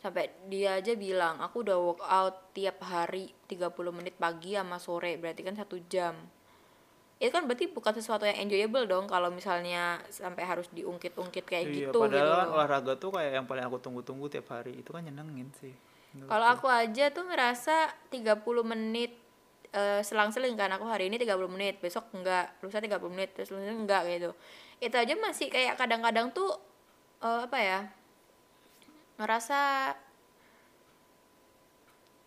[0.00, 5.44] sampai dia aja bilang aku udah workout tiap hari 30 menit pagi sama sore berarti
[5.44, 6.16] kan satu jam
[7.20, 11.92] itu kan berarti bukan sesuatu yang enjoyable dong kalau misalnya sampai harus diungkit-ungkit kayak iya,
[11.92, 12.56] gitu padahal gitu kan loh.
[12.56, 15.76] olahraga tuh kayak yang paling aku tunggu-tunggu tiap hari itu kan nyenengin sih.
[16.10, 19.14] Kalau aku aja tuh ngerasa 30 menit
[19.70, 20.70] eh, selang-seling kan.
[20.74, 24.30] Aku hari ini 30 menit, besok enggak, lusa 30 menit, terus lusa enggak gitu.
[24.82, 26.50] Itu aja masih kayak kadang-kadang tuh
[27.22, 27.80] eh, apa ya?
[29.20, 29.92] ngerasa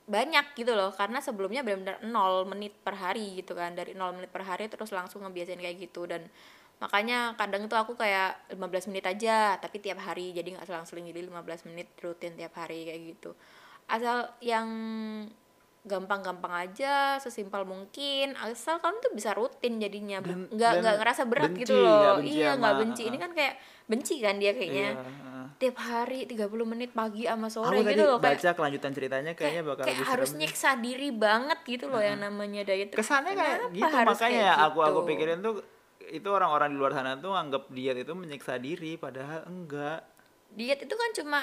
[0.08, 0.94] banyak gitu loh.
[0.96, 3.76] Karena sebelumnya benar-benar 0 menit per hari gitu kan.
[3.76, 6.08] Dari 0 menit per hari terus langsung ngebiasain kayak gitu.
[6.08, 6.30] Dan
[6.80, 10.32] makanya kadang itu aku kayak 15 menit aja tapi tiap hari.
[10.32, 13.34] Jadi nggak selang-seling jadi 15 menit rutin tiap hari kayak gitu
[13.88, 14.68] asal yang
[15.84, 18.40] gampang-gampang aja sesimpel mungkin.
[18.40, 20.24] Asal kamu tuh bisa rutin jadinya.
[20.24, 22.24] Dan- nggak dan nggak ngerasa berat benci, gitu loh.
[22.24, 23.04] benci iya nggak benci.
[23.12, 23.54] Ini kan kayak
[23.92, 24.90] benci kan dia kayaknya.
[24.96, 25.32] Iya, heeh.
[25.60, 28.18] tiap hari 30 menit pagi sama sore aku tadi gitu loh.
[28.20, 31.86] Kayak baca kelanjutan ceritanya kayaknya kayak, bakal kayak lebih harus serem nyiksa diri banget gitu
[31.92, 32.90] loh yang namanya diet.
[32.92, 35.10] Kesannya kayak gitu harus makanya kayak aku aku gitu?
[35.14, 35.56] pikirin tuh
[36.04, 40.04] itu orang-orang di luar sana tuh anggap diet itu menyiksa diri padahal enggak.
[40.54, 41.40] Diet itu kan cuma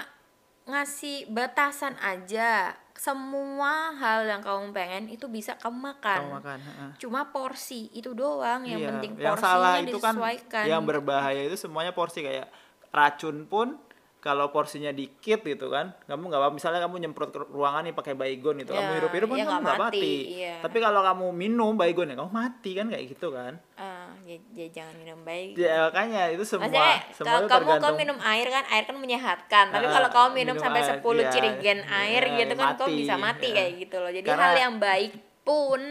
[0.65, 2.73] ngasih batasan aja.
[2.93, 6.91] Semua hal yang kamu pengen itu bisa kamu makan, kamu makan heeh.
[6.99, 10.65] cuma porsi itu doang yang Iya, penting yang porsinya salah itu kan disesuaikan.
[10.69, 12.53] yang berbahaya itu semuanya porsi kayak
[12.91, 13.81] racun pun
[14.19, 18.13] kalau porsinya dikit gitu kan kamu nggak apa misalnya kamu nyemprot ke ruangan nih pakai
[18.13, 20.55] baygon gitu Ya, kamu hirup hirup kan ya kamu nggak mati, mati, iya.
[20.61, 23.57] tapi kalau kamu minum baygon ya kamu mati kan kayak gitu kan.
[23.75, 27.97] Ah ya, ya jangan minum baik ya makanya itu semua Maksudnya semua kalau kamu kamu
[27.97, 29.67] minum air kan air kan menyehatkan.
[29.71, 32.69] Tapi Ah, kalau kamu minum, minum sampai air, 10 iya, cirigen air iya, gitu kan
[32.77, 33.55] kamu mati, bisa mati iya.
[33.57, 34.11] kayak gitu loh.
[34.13, 35.83] Jadi Karena- hal yang baik pun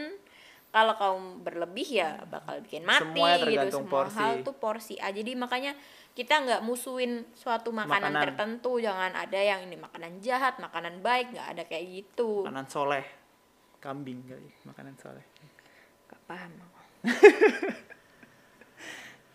[0.70, 3.44] kalau kamu berlebih ya bakal bikin mati Semuanya gitu.
[3.50, 4.16] tergantung semua porsi.
[4.22, 5.10] hal tuh porsi aja.
[5.18, 5.72] Jadi makanya
[6.14, 8.22] kita nggak musuhin suatu makanan, Makanan.
[8.22, 8.78] tertentu.
[8.78, 12.46] Jangan ada yang ini makanan jahat makanan baik nggak ada kayak gitu.
[12.46, 13.04] Makanan soleh.
[13.82, 15.24] Kambing kali makanan soleh.
[16.06, 16.52] Gak paham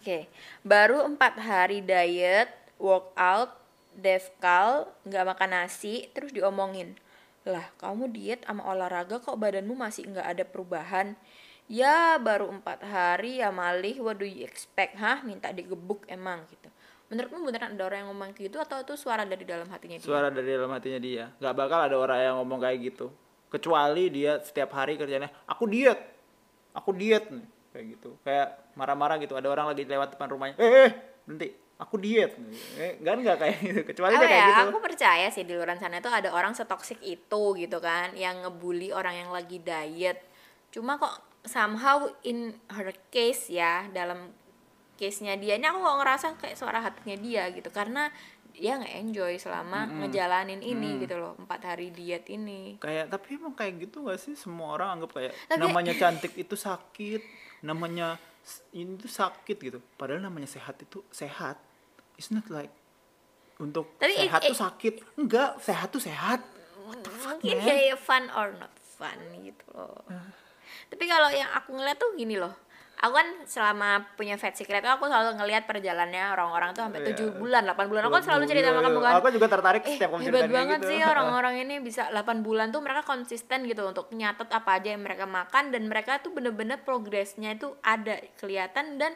[0.05, 0.29] Oke,
[0.61, 3.57] baru empat hari diet, workout,
[3.97, 6.93] devkal, nggak makan nasi, terus diomongin,
[7.41, 11.17] lah kamu diet sama olahraga kok badanmu masih nggak ada perubahan?
[11.65, 14.93] Ya baru empat hari ya malih, what do you expect?
[15.01, 16.69] Hah, minta digebuk emang gitu.
[17.09, 20.05] Menurutmu beneran ada orang yang ngomong gitu atau itu suara dari dalam hatinya dia?
[20.05, 23.09] suara dari dalam hatinya dia nggak bakal ada orang yang ngomong kayak gitu
[23.49, 25.97] kecuali dia setiap hari kerjanya aku diet
[26.77, 28.15] aku diet nih kayak gitu.
[28.23, 29.35] Kayak marah-marah gitu.
[29.35, 30.91] Ada orang lagi lewat depan rumahnya eh, eh
[31.27, 32.31] nanti aku diet.
[32.79, 33.81] Eh, kan nggak kayak gitu.
[33.83, 34.47] Kecuali kayak ya?
[34.47, 34.63] gitu.
[34.71, 38.95] Aku percaya sih di luar sana itu ada orang setoksik itu gitu kan yang ngebully
[38.95, 40.23] orang yang lagi diet.
[40.71, 44.31] Cuma kok somehow in her case ya dalam
[44.95, 47.67] case nya dia ini aku kok ngerasa kayak suara hatinya dia gitu.
[47.75, 48.07] Karena
[48.55, 52.79] dia nggak enjoy selama ngejalanin ini gitu loh empat hari diet ini.
[52.79, 54.31] Kayak tapi emang kayak gitu gak sih?
[54.39, 58.21] Semua orang anggap kayak Tapi- namanya cantik itu sakit namanya
[58.71, 59.81] ini tuh sakit gitu.
[59.97, 61.57] Padahal namanya sehat itu sehat.
[62.15, 62.69] It's not like
[63.57, 64.93] untuk Tapi it- sehat tuh it- sakit.
[65.17, 66.39] Enggak sehat tuh sehat.
[66.85, 70.05] Mungkin kayak fun or not fun gitu loh.
[70.85, 72.53] Tapi kalau yang aku ngeliat tuh gini loh
[73.05, 77.07] aku kan selama punya fat secret tuh aku selalu ngeliat perjalanannya orang-orang tuh sampai Iya.
[77.13, 79.93] tujuh bulan 8 bulan aku kan selalu cerita sama kamu kan aku juga tertarik eh
[79.93, 80.89] setiap kamu hebat banget gitu.
[80.89, 85.05] sih orang-orang ini bisa 8 bulan tuh mereka konsisten gitu untuk nyatet apa aja yang
[85.05, 89.13] mereka makan dan mereka tuh bener-bener progresnya itu ada kelihatan dan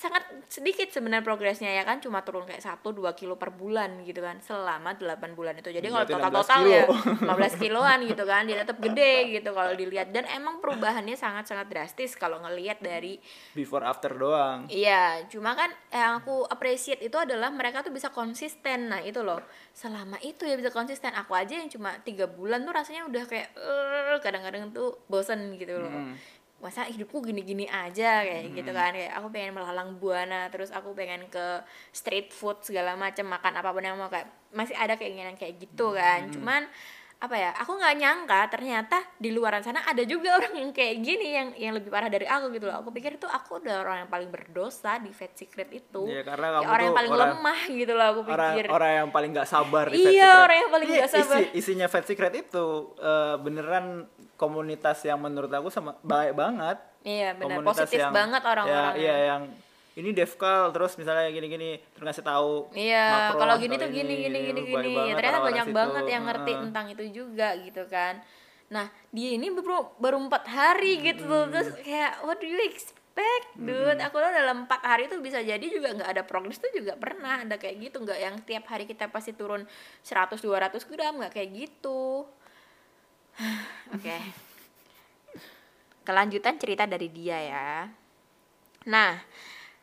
[0.00, 4.24] sangat sedikit sebenarnya progresnya ya kan cuma turun kayak 1 2 kilo per bulan gitu
[4.24, 6.96] kan selama 8 bulan itu jadi kalau Berarti total-total 16 ya kilo.
[7.36, 12.16] 15 kiloan gitu kan dia tetap gede gitu kalau dilihat dan emang perubahannya sangat-sangat drastis
[12.16, 13.20] kalau ngelihat dari
[13.52, 18.88] before after doang Iya, cuma kan yang aku appreciate itu adalah mereka tuh bisa konsisten.
[18.88, 19.42] Nah itu loh,
[19.74, 21.10] selama itu ya bisa konsisten.
[21.12, 25.76] Aku aja yang cuma tiga bulan tuh rasanya udah kayak "Eh," kadang-kadang tuh bosen gitu
[25.76, 25.90] loh.
[25.90, 26.14] Hmm.
[26.60, 28.92] Masa hidupku gini-gini aja kayak gitu kan.
[28.92, 33.70] Kayak aku pengen melalang buana terus aku pengen ke street food segala macam makan apa
[33.70, 36.28] pun yang mau kayak masih ada keinginan kayak gitu kan.
[36.28, 36.68] Cuman
[37.20, 41.28] apa ya aku nggak nyangka ternyata di luaran sana ada juga orang yang kayak gini
[41.30, 42.76] yang yang lebih parah dari aku gitu loh.
[42.76, 46.04] Aku pikir itu aku udah orang yang paling berdosa di Fat Secret itu.
[46.06, 48.64] Ya, karena kamu orang yang tuh paling orang- lemah gitu loh aku orang pikir.
[48.68, 50.40] orang yang paling nggak sabar di Iya, Fat Secret.
[50.40, 51.38] orang yang paling Ini nggak sabar.
[51.40, 53.84] isi- isinya Fat Secret itu eh, beneran
[54.40, 58.96] komunitas yang menurut aku sama baik banget iya benar Komunitas positif yang- banget orang-orang ya,
[58.96, 59.42] iya yang
[59.92, 64.60] ini devkal terus misalnya gini-gini terus ngasih tahu Iya, kalau gini tuh gini gini gini
[64.64, 64.90] gini.
[64.94, 65.76] banget Ternyata banyak situ.
[65.76, 66.62] banget yang ngerti Heeh.
[66.64, 68.14] tentang itu juga gitu kan.
[68.70, 71.44] Nah, dia ini baru baru empat hari gitu tuh.
[71.50, 73.98] Terus kayak what do you expect, dude?
[74.00, 77.42] Aku tuh dalam empat hari tuh bisa jadi juga nggak ada progres tuh juga pernah
[77.42, 79.66] ada kayak gitu nggak yang tiap hari kita pasti turun
[80.00, 82.30] 100 200 gram nggak kayak gitu.
[83.96, 84.18] Oke.
[86.04, 87.70] Kelanjutan cerita dari dia ya.
[88.88, 89.20] Nah,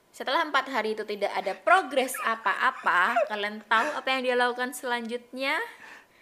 [0.09, 5.61] setelah empat hari itu tidak ada progres apa-apa, kalian tahu apa yang dia lakukan selanjutnya?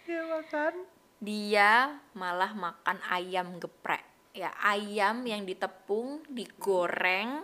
[0.04, 0.84] ya makan
[1.16, 4.04] Dia malah makan ayam geprek.
[4.36, 7.40] Ya, ayam yang ditepung, digoreng,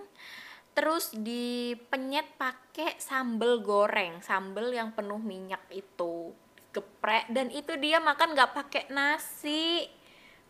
[0.77, 6.37] terus dipenyet pakai sambal goreng, sambal yang penuh minyak itu.
[6.73, 9.87] Geprek dan itu dia makan nggak pakai nasi.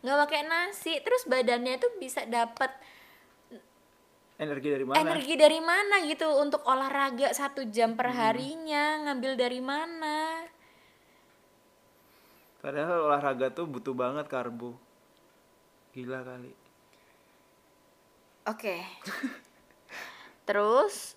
[0.03, 2.75] nggak pakai nasi, terus badannya itu bisa dapat
[4.43, 4.99] energi dari mana?
[4.99, 10.43] energi dari mana gitu untuk olahraga satu jam per harinya ngambil dari mana?
[12.59, 14.75] Padahal olahraga tuh butuh banget karbo.
[15.95, 16.51] Gila kali.
[18.47, 18.83] Oke.
[20.47, 21.15] Terus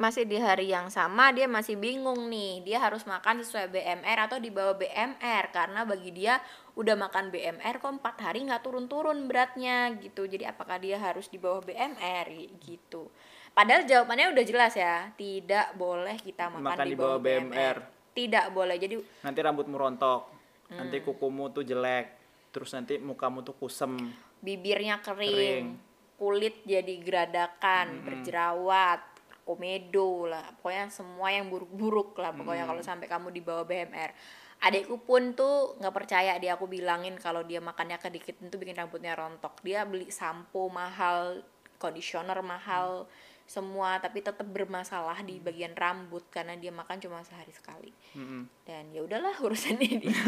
[0.00, 4.40] masih di hari yang sama dia masih bingung nih dia harus makan sesuai BMR atau
[4.40, 6.40] di bawah BMR karena bagi dia
[6.72, 11.36] udah makan BMR kok empat hari nggak turun-turun beratnya gitu jadi apakah dia harus di
[11.36, 13.12] bawah BMR gitu
[13.52, 17.44] padahal jawabannya udah jelas ya tidak boleh kita makan, Makan di di bawah, BMR.
[17.44, 17.76] BMR.
[18.10, 20.22] tidak boleh jadi nanti rambutmu rontok
[20.70, 20.86] Hmm.
[20.86, 22.14] nanti kukumu tuh jelek
[22.54, 23.98] terus nanti mukamu tuh kusem
[24.38, 25.66] bibirnya kering, Kering.
[26.14, 29.02] kulit jadi geradakan, berjerawat,
[29.50, 34.14] komedo lah, pokoknya semua yang buruk-buruk lah pokoknya kalau sampai kamu di bawah BMR.
[34.60, 39.16] Adikku pun tuh nggak percaya dia aku bilangin kalau dia makannya kedikit itu bikin rambutnya
[39.18, 39.58] rontok.
[39.66, 41.42] Dia beli sampo mahal,
[41.80, 43.08] conditioner mahal,
[43.50, 47.90] semua tapi tetap bermasalah di bagian rambut karena dia makan cuma sehari sekali.
[48.14, 48.46] Mm-mm.
[48.62, 50.22] Dan ya udahlah urusannya dia.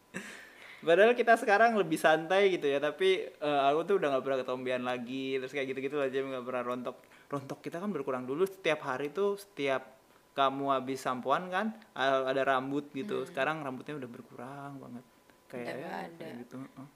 [0.84, 4.84] Padahal kita sekarang lebih santai gitu ya, tapi eh, aku tuh udah nggak pernah ketombean
[4.84, 6.98] lagi, terus kayak gitu-gitu aja nggak pernah rontok.
[7.32, 9.96] Rontok kita kan berkurang dulu setiap hari tuh setiap
[10.34, 13.24] kamu habis sampoan kan ada rambut gitu.
[13.24, 15.06] Sekarang rambutnya udah berkurang banget.
[15.48, 15.74] Kayak Hmm.
[15.74, 16.15] Udah ya, ada.
[16.19, 16.56] kayak gitu.
[16.60, 16.88] heeh.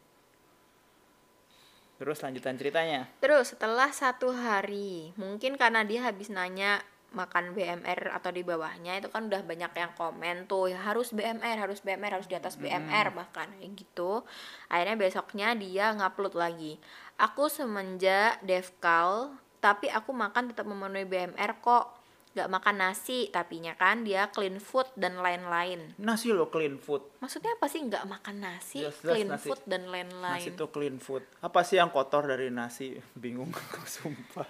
[1.98, 3.02] Terus lanjutan ceritanya.
[3.18, 6.82] Terus setelah satu hari, mungkin karena dia habis nanya
[7.18, 11.58] makan BMR atau di bawahnya itu kan udah banyak yang komen tuh ya harus BMR
[11.58, 14.22] harus BMR harus di atas BMR bahkan kayak gitu
[14.70, 16.78] akhirnya besoknya dia ngupload lagi
[17.18, 21.98] aku semenjak devkal tapi aku makan tetap memenuhi BMR kok
[22.38, 27.02] nggak makan nasi tapinya kan dia clean food dan lain-lain Nasi lo clean food.
[27.18, 29.48] maksudnya apa sih nggak makan nasi Jelas-jelas clean nasi.
[29.50, 31.26] food dan lain-lain Nasi tuh clean food.
[31.42, 32.94] Apa sih yang kotor dari nasi?
[33.18, 34.46] Bingung aku sumpah.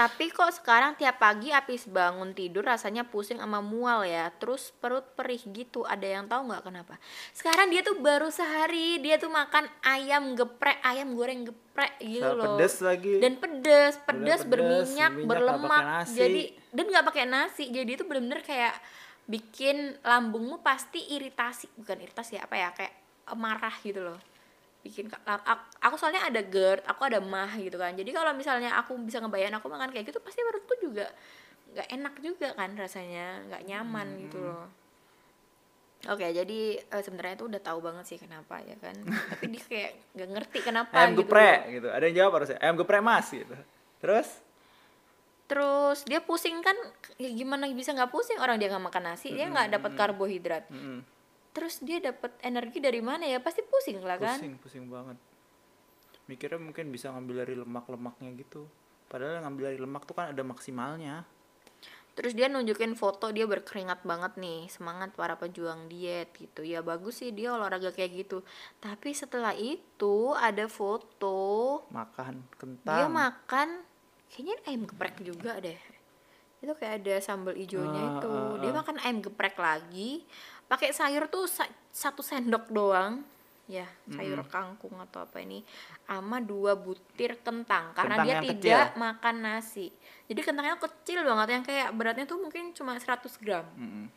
[0.00, 4.32] Tapi kok sekarang tiap pagi habis bangun tidur rasanya pusing sama mual ya.
[4.40, 5.84] Terus perut perih gitu.
[5.84, 6.96] Ada yang tahu nggak kenapa?
[7.36, 12.40] Sekarang dia tuh baru sehari dia tuh makan ayam geprek, ayam goreng geprek gitu Sama
[12.40, 12.56] loh.
[12.56, 13.14] pedes lagi.
[13.20, 15.82] Dan pedes, pedes, pedes, berminyak, berminyak, berlemak.
[16.08, 17.68] Jadi dan nggak pakai nasi.
[17.68, 18.80] Jadi itu bener-bener kayak
[19.28, 22.94] bikin lambungmu pasti iritasi, bukan iritasi ya apa ya kayak
[23.36, 24.29] marah gitu loh
[24.80, 25.12] bikin
[25.78, 27.92] aku soalnya ada GERD, aku ada mah gitu kan.
[27.92, 31.08] Jadi kalau misalnya aku bisa ngebayang aku makan kayak gitu pasti perutku juga
[31.70, 34.20] nggak enak juga kan rasanya, nggak nyaman Hmm.
[34.24, 34.66] gitu loh.
[36.08, 38.96] Oke, jadi eh, sebenarnya itu udah tahu banget sih kenapa ya kan.
[39.30, 41.28] Tapi dia kayak nggak ngerti kenapa Ayam gitu.
[41.28, 41.88] geprek gitu.
[41.92, 42.58] Ada yang jawab harusnya.
[42.58, 43.56] Ayam geprek mas gitu.
[44.00, 44.28] Terus
[45.44, 46.78] Terus dia pusing kan
[47.18, 50.64] ya gimana bisa nggak pusing orang dia nggak makan nasi, dia nggak dapat karbohidrat.
[50.70, 51.02] mm-mm,
[51.50, 53.42] Terus dia dapat energi dari mana ya?
[53.42, 54.38] Pasti pusing lah kan.
[54.38, 55.18] pusing pusing banget.
[56.26, 58.70] Mikirnya mungkin bisa ngambil dari lemak-lemaknya gitu.
[59.10, 61.26] Padahal ngambil dari lemak tuh kan ada maksimalnya.
[62.14, 66.62] Terus dia nunjukin foto dia berkeringat banget nih, semangat para pejuang diet gitu.
[66.62, 68.46] Ya bagus sih dia olahraga kayak gitu.
[68.78, 73.10] Tapi setelah itu ada foto Makan dia kentang.
[73.10, 73.68] makan
[74.30, 75.78] kayaknya ayam geprek juga deh.
[76.60, 78.30] Itu kayak ada sambal ijonya Ah, itu.
[78.30, 78.76] ah, Dia ah.
[78.84, 80.22] makan ayam geprek lagi,
[80.70, 83.26] pakai sayur tuh sa- satu sendok doang.
[83.66, 85.62] Ya, sayur kangkung atau apa ini
[86.02, 88.58] sama dua butir kentang karena Kentang dia tidak
[88.90, 88.98] kecil.
[88.98, 89.86] makan nasi.
[90.26, 93.62] Jadi kentangnya kecil banget yang kayak beratnya tuh mungkin cuma 100 gram.
[93.74, 94.10] Mm-mm.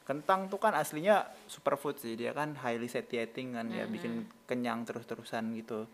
[0.00, 2.16] Kentang tuh kan aslinya superfood sih.
[2.16, 5.84] Dia kan highly satiating kan ya, bikin kenyang terus-terusan gitu.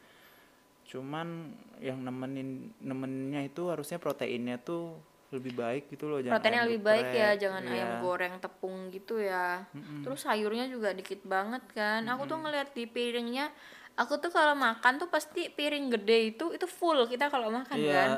[0.87, 1.51] Cuman
[1.83, 4.95] yang nemenin nemeninnya itu harusnya proteinnya tuh
[5.29, 7.73] lebih baik gitu loh jangan proteinnya ayam lebih baik ya jangan Iya.
[7.73, 9.67] ayam goreng tepung gitu ya.
[10.01, 12.07] Terus sayurnya juga dikit banget kan.
[12.07, 13.51] Aku tuh ngeliat di piringnya
[13.95, 17.95] aku tuh kalau makan tuh pasti piring gede itu itu full kita kalau makan Iya,
[17.97, 18.11] kan.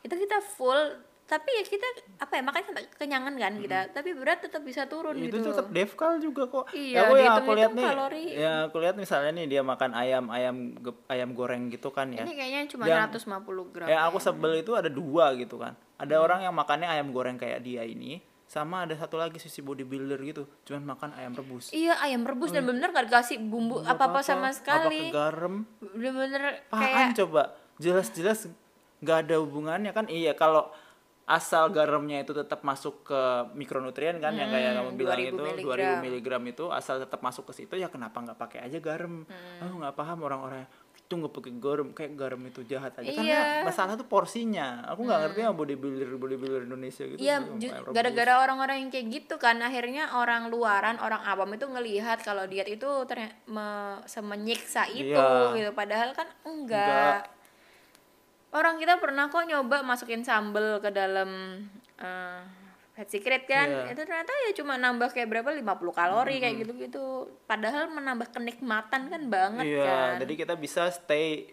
[0.00, 1.86] itu kita full tapi ya kita
[2.22, 3.78] apa ya makan sampai kenyangan kan kita.
[3.90, 5.50] Tapi berat tetap bisa turun itu gitu.
[5.50, 6.70] tetap devkal juga kok.
[6.70, 7.86] Iya, aku yang aku lihat nih.
[7.90, 8.24] kalori.
[8.30, 10.78] ya aku lihat misalnya nih dia makan ayam ayam
[11.10, 12.22] ayam goreng gitu kan ya.
[12.22, 15.74] Ini kayaknya cuma Yang- 150 gram yang aku sebel itu ada dua gitu kan.
[15.98, 20.22] Ada orang yang makannya ayam goreng kayak dia ini sama ada satu lagi sisi bodybuilder
[20.22, 21.74] gitu cuman makan ayam rebus.
[21.74, 25.10] Iya ayam rebus dan bener gak dikasih bumbu apa-apa sama nggak sekali.
[25.10, 25.54] pakai garam.
[25.82, 27.58] Bener-bener kayak coba?
[27.82, 28.46] Jelas-jelas
[29.02, 30.06] nggak ada hubungannya kan?
[30.06, 30.70] Iya kalau
[31.26, 33.20] asal garamnya itu tetap masuk ke
[33.52, 35.98] mikronutrien kan yang kayak kamu bilang 2000 itu miligram.
[35.98, 39.62] 2000 miligram itu asal tetap masuk ke situ ya kenapa nggak pakai aja garam Hmm.
[39.66, 40.62] oh nggak paham orang-orang
[40.96, 43.18] itu nggak pakai garam kayak garam itu jahat aja Iya.
[43.18, 47.36] karena masalah tuh porsinya aku nggak ngerti ya bodybuilder bodybuilder Indonesia gitu Iya,
[47.90, 52.66] gara-gara orang-orang yang kayak gitu kan akhirnya orang luaran, orang awam itu ngelihat kalau diet
[52.68, 53.34] itu ternyata
[54.06, 55.54] semenyiksa itu Iya.
[55.54, 55.70] gitu.
[55.72, 56.86] Padahal kan enggak.
[56.86, 57.20] Enggak.
[58.56, 61.60] Orang kita pernah kok nyoba masukin sambel ke dalam
[62.00, 62.40] eh,
[62.96, 63.68] Fat Secret kan.
[63.68, 63.92] Iya.
[63.92, 67.28] Itu ternyata ya cuma nambah kayak berapa 50 kalori kayak gitu-gitu.
[67.44, 70.12] Padahal menambah kenikmatan kan banget iya kan.
[70.24, 71.52] jadi kita bisa stay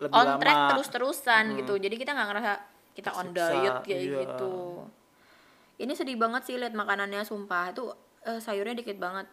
[0.00, 1.76] lebih on lama track terus-terusan gitu.
[1.76, 2.52] Jadi kita nggak ngerasa
[2.96, 4.18] kita on Tersiksa, diet kayak iya.
[4.24, 4.56] gitu.
[5.76, 7.76] Ini sedih banget sih lihat makanannya sumpah.
[7.76, 7.92] Itu
[8.24, 9.28] eh, sayurnya dikit banget.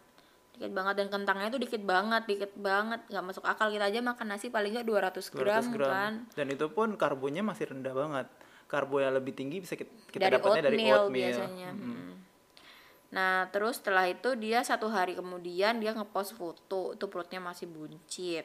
[0.57, 3.05] Dikit banget dan kentangnya tuh dikit banget, dikit banget.
[3.13, 5.85] nggak masuk akal kita aja makan nasi paling nggak 200 gram, 200 gram.
[5.93, 6.13] kan.
[6.33, 8.27] Dan itu pun karbonya masih rendah banget.
[8.65, 11.13] Karbo yang lebih tinggi bisa kita, kita dari dapatnya dari oatmeal, oatmeal.
[11.13, 11.69] biasanya.
[11.71, 12.13] Mm.
[13.07, 18.43] Nah, terus setelah itu dia satu hari kemudian dia ngepost foto, itu perutnya masih buncit.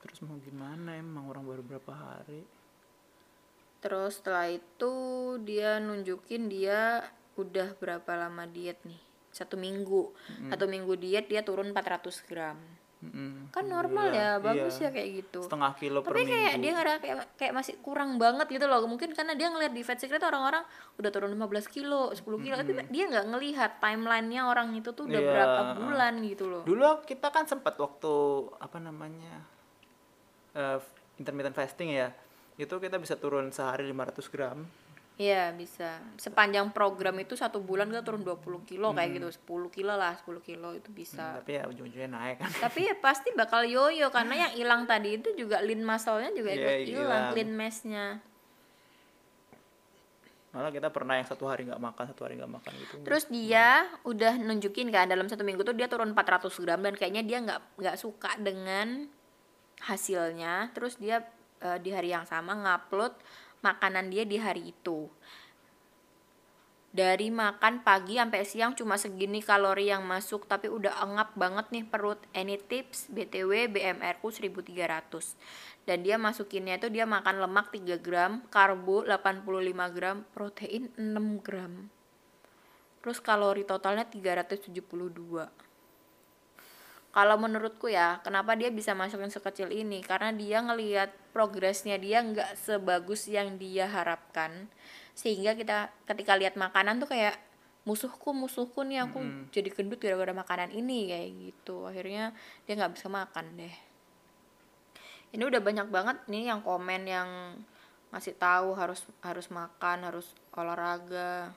[0.00, 2.46] Terus mau gimana emang orang baru berapa hari?
[3.80, 4.92] Terus setelah itu
[5.42, 9.09] dia nunjukin dia udah berapa lama diet nih?
[9.30, 10.10] Satu minggu.
[10.46, 12.58] Satu minggu diet dia turun 400 gram.
[13.00, 13.48] Mm-mm.
[13.48, 14.60] Kan normal ya, Alhamdulillah.
[14.60, 14.84] bagus Iya.
[14.84, 15.40] ya kayak gitu.
[15.40, 16.60] Setengah kilo per Tapi kayak minggu.
[16.60, 18.84] dia nggak ada kayak, kayak masih kurang banget gitu loh.
[18.84, 20.60] Mungkin karena dia ngeliat di Fat Secret orang-orang
[20.94, 25.16] udah turun 15 kilo, 10 kilo, tapi dia nggak ngelihat timelinenya orang itu tuh udah
[25.16, 25.30] Iya.
[25.32, 26.62] berapa bulan gitu loh.
[26.62, 28.12] Dulu kita kan sempat waktu
[28.58, 29.48] apa namanya?
[30.50, 30.78] eh,
[31.16, 32.10] intermittent fasting ya.
[32.56, 34.66] Itu kita bisa turun sehari 500 gram.
[35.20, 36.00] Iya bisa.
[36.16, 40.40] Sepanjang program itu satu bulan kita turun 20 kilo kayak gitu, 10 kilo lah, 10
[40.40, 41.36] kilo itu bisa.
[41.36, 42.48] Tapi ya ujung-ujungnya naik kan.
[42.48, 46.56] Tapi ya pasti bakal yoyo karena yang hilang tadi itu juga lean muscle-nya juga Iya,
[46.56, 47.24] ikut hilang, hilang.
[47.36, 48.06] lean mass-nya.
[50.56, 52.94] Malah kita pernah yang satu hari nggak makan, satu hari nggak makan gitu.
[53.04, 57.22] Terus dia udah nunjukin kan dalam satu minggu tuh dia turun 400 gram dan kayaknya
[57.22, 59.04] dia nggak nggak suka dengan
[59.84, 60.72] hasilnya.
[60.72, 61.22] Terus dia
[61.60, 63.14] eh, di hari yang sama ngupload
[63.60, 65.08] makanan dia di hari itu.
[66.90, 71.86] Dari makan pagi sampai siang cuma segini kalori yang masuk tapi udah engap banget nih
[71.86, 72.18] perut.
[72.34, 73.06] Any tips?
[73.14, 75.38] BTW BMR ku 1300.
[75.86, 81.86] Dan dia masukinnya itu dia makan lemak 3 gram, karbo 85 gram, protein 6 gram.
[83.06, 85.69] Terus kalori totalnya 372.
[87.10, 89.98] Kalau menurutku ya, kenapa dia bisa masukin sekecil ini?
[89.98, 94.70] Karena dia ngelihat progresnya dia nggak sebagus yang dia harapkan.
[95.18, 97.34] Sehingga kita ketika lihat makanan tuh kayak
[97.82, 99.18] musuhku musuhku nih aku
[99.50, 101.90] jadi gendut gara-gara makanan ini kayak gitu.
[101.90, 102.30] Akhirnya
[102.70, 103.74] dia nggak bisa makan deh.
[105.34, 107.28] Ini udah banyak banget nih yang komen yang
[108.14, 111.50] ngasih tahu harus harus makan, harus olahraga.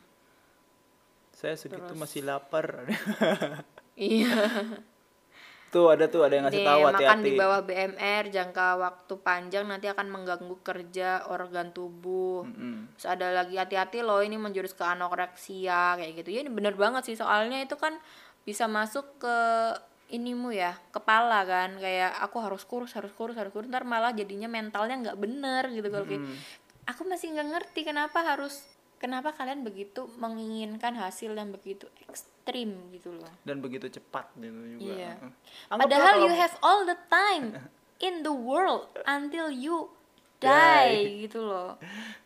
[1.30, 2.66] Saya segitu Terus- masih lapar.
[3.94, 4.50] Iya.
[5.74, 7.32] Tuh ada tuh ada yang ngasih tahu makan di hati-hati.
[7.42, 12.46] bawah BMR jangka waktu panjang nanti akan mengganggu kerja organ tubuh.
[12.46, 12.94] Mm-mm.
[12.94, 16.30] Terus ada lagi hati-hati loh ini menjurus ke anoreksia kayak gitu.
[16.30, 17.98] Ya ini bener banget sih soalnya itu kan
[18.46, 19.38] bisa masuk ke
[20.14, 24.46] inimu ya kepala kan kayak aku harus kurus harus kurus harus kurus ntar malah jadinya
[24.46, 26.22] mentalnya nggak bener gitu kalau kayak
[26.86, 28.62] aku masih nggak ngerti kenapa harus
[29.04, 34.96] kenapa kalian begitu menginginkan hasil yang begitu ekstrim gitu loh dan begitu cepat gitu juga.
[34.96, 35.12] Iya.
[35.68, 37.60] Padahal you have all the time
[38.00, 39.92] in the world until you
[40.39, 41.76] die gitu loh.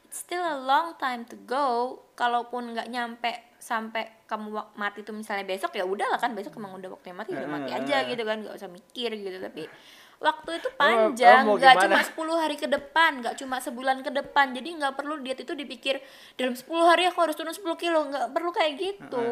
[0.05, 1.97] It's still a long time to go.
[2.13, 6.93] Kalaupun nggak nyampe sampai kamu mati tuh misalnya besok ya udahlah kan besok emang udah
[6.93, 9.65] waktunya mati udah mati aja gitu kan nggak usah mikir gitu tapi
[10.17, 14.49] waktu itu panjang kamu nggak cuma 10 hari ke depan nggak cuma sebulan ke depan
[14.49, 16.01] jadi nggak perlu diet itu dipikir
[16.33, 19.25] dalam 10 hari aku harus turun 10 kilo nggak perlu kayak gitu.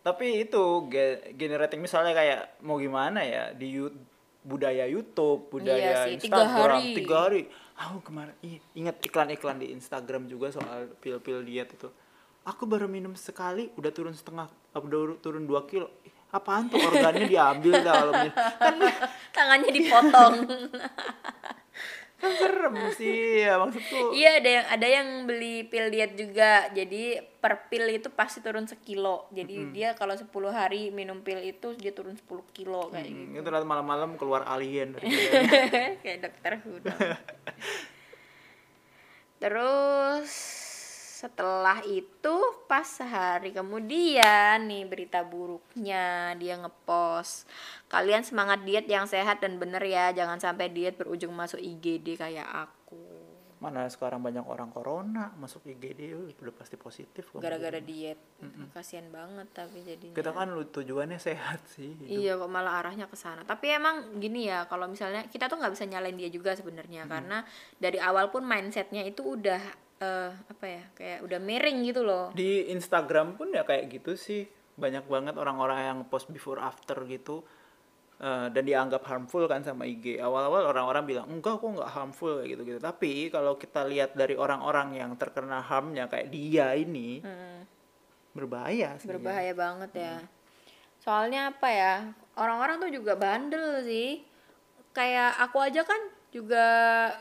[0.00, 3.76] Tapi itu ge- generating misalnya kayak mau gimana ya di
[4.40, 6.96] budaya YouTube, budaya Iya sih, tiga Instagram, hari.
[6.96, 7.42] tiga hari
[7.80, 8.36] Aku kemarin
[8.76, 11.88] ingat iklan-iklan di Instagram juga soal pil-pil diet itu.
[12.44, 15.88] Aku baru minum sekali udah turun setengah, udah turun 2 kilo.
[16.30, 18.30] Apaan tuh organnya diambil minum.
[18.34, 18.74] Kan
[19.36, 20.34] tangannya dipotong.
[22.20, 24.12] Kan serem sih ya maksudku.
[24.12, 26.68] iya ada yang ada yang beli pil diet juga.
[26.68, 29.24] Jadi per pil itu pasti turun sekilo.
[29.32, 33.24] Jadi dia kalau 10 hari minum pil itu dia turun 10 kilo kayak gitu.
[33.24, 35.08] Hmm, itu malam-malam keluar alien dari
[36.04, 37.00] kayak dokter Who dong.
[39.40, 40.30] Terus
[41.20, 47.44] setelah itu pas sehari kemudian nih berita buruknya dia ngepost
[47.92, 52.48] kalian semangat diet yang sehat dan bener ya jangan sampai diet berujung masuk IGD kayak
[52.48, 53.04] aku
[53.60, 58.16] Mana sekarang banyak orang corona masuk IGD udah pasti positif gara-gara diet
[58.72, 61.92] kasihan banget tapi jadinya Kita kan lu tujuannya sehat sih.
[61.92, 62.08] hidup.
[62.08, 63.44] Iya kok malah arahnya ke sana.
[63.44, 67.44] Tapi emang gini ya, kalau misalnya kita tuh nggak bisa nyalain dia juga sebenarnya karena
[67.76, 72.32] dari awal pun mindsetnya itu udah eh, apa ya, kayak udah miring gitu loh.
[72.32, 74.48] Di Instagram pun ya kayak gitu sih.
[74.74, 77.44] Banyak banget orang-orang yang post before after gitu.
[78.20, 80.20] eh, dan dianggap harmful kan sama IG.
[80.20, 82.76] Awal-awal orang-orang bilang, enggak kok nggak harmful kayak gitu-gitu.
[82.76, 87.64] Tapi kalau kita lihat dari orang-orang yang terkena harmnya kayak dia ini, Hmm,
[88.36, 89.08] berbahaya sih.
[89.08, 90.14] berbahaya banget ya.
[91.00, 91.94] Soalnya apa ya,
[92.36, 94.20] orang-orang tuh juga bandel sih.
[94.92, 96.64] Kayak aku aja kan juga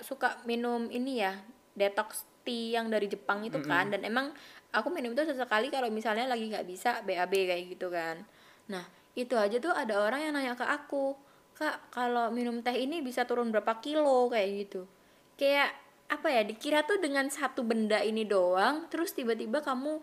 [0.04, 1.32] suka minum ini ya,
[1.80, 4.32] detox tea yang dari Jepang itu kan dan emang
[4.72, 8.22] aku minum itu sesekali kalau misalnya lagi nggak bisa BAB kayak gitu kan.
[8.70, 8.86] Nah,
[9.18, 11.18] itu aja tuh ada orang yang nanya ke aku,
[11.58, 14.86] "Kak, kalau minum teh ini bisa turun berapa kilo?" kayak gitu.
[15.36, 15.74] Kayak
[16.10, 20.02] apa ya, dikira tuh dengan satu benda ini doang terus tiba-tiba kamu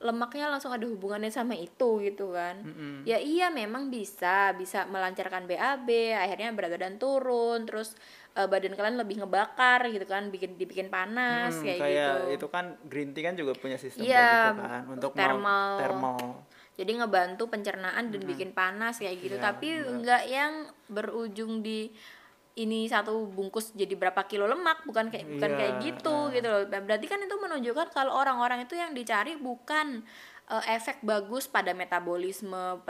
[0.00, 3.04] lemaknya langsung ada hubungannya sama itu gitu kan Mm-mm.
[3.04, 7.92] ya iya memang bisa bisa melancarkan BAB akhirnya berat badan turun terus
[8.30, 12.46] eh, badan kalian lebih ngebakar gitu kan bikin dibikin panas Hmm, kayak, kayak gitu itu
[12.46, 15.70] kan green tea kan juga punya sistem Iya, kayak gitu kan untuk thermal.
[15.78, 16.18] thermal.
[16.78, 20.52] jadi ngebantu pencernaan dan bikin panas kayak gitu Iya, tapi enggak yang
[20.86, 21.92] berujung di
[22.56, 26.32] ini satu bungkus jadi berapa kilo lemak bukan kayak bukan Iya, kayak gitu ah.
[26.32, 30.02] gitu loh berarti kan itu menunjukkan kalau orang-orang itu yang dicari bukan
[30.46, 32.82] eh, efek bagus pada metabolisme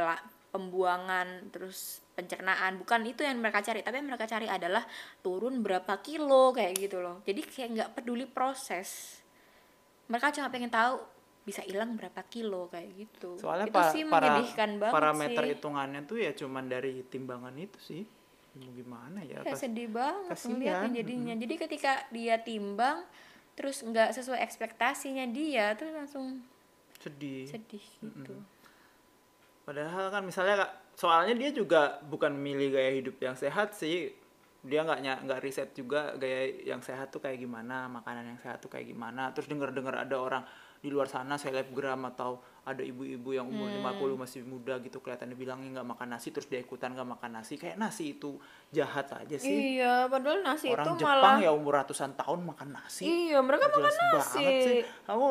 [0.50, 2.76] pembuangan terus pencernaan.
[2.76, 4.84] Bukan itu yang mereka cari tapi yang mereka cari adalah
[5.24, 7.24] turun berapa kilo kayak gitu loh.
[7.24, 9.20] Jadi kayak nggak peduli proses.
[10.12, 11.00] Mereka cuma pengen tahu
[11.40, 13.40] bisa hilang berapa kilo kayak gitu.
[13.40, 15.50] Soalnya itu pa- sih para menyedihkan banget parameter sih.
[15.56, 18.02] hitungannya tuh ya cuman dari timbangan itu sih.
[18.60, 19.40] Mau gimana ya?
[19.46, 21.34] kayak sedih banget ngeliatnya jadinya.
[21.38, 23.06] Jadi ketika dia timbang
[23.56, 26.44] terus nggak sesuai ekspektasinya dia terus langsung
[27.00, 27.48] sedih.
[27.48, 28.36] sedih gitu.
[29.64, 34.12] Padahal kan misalnya Kak, soalnya dia juga bukan milih gaya hidup yang sehat sih.
[34.60, 38.68] Dia nggak nggak riset juga gaya yang sehat tuh kayak gimana, makanan yang sehat tuh
[38.68, 39.32] kayak gimana.
[39.32, 40.44] Terus denger-dengar ada orang
[40.80, 45.80] di luar sana selebgram atau ada ibu-ibu yang umur 50 masih muda gitu kelihatannya bilangnya
[45.80, 47.56] nggak makan nasi terus dia ikutan nggak makan nasi.
[47.56, 48.36] Kayak nasi itu
[48.68, 49.80] jahat aja sih.
[49.80, 53.08] Iya padahal nasi orang itu Jepang malah ya umur ratusan tahun makan nasi.
[53.08, 54.44] Iya mereka Nggak makan jelas nasi.
[54.44, 54.80] sih.
[55.08, 55.26] Kamu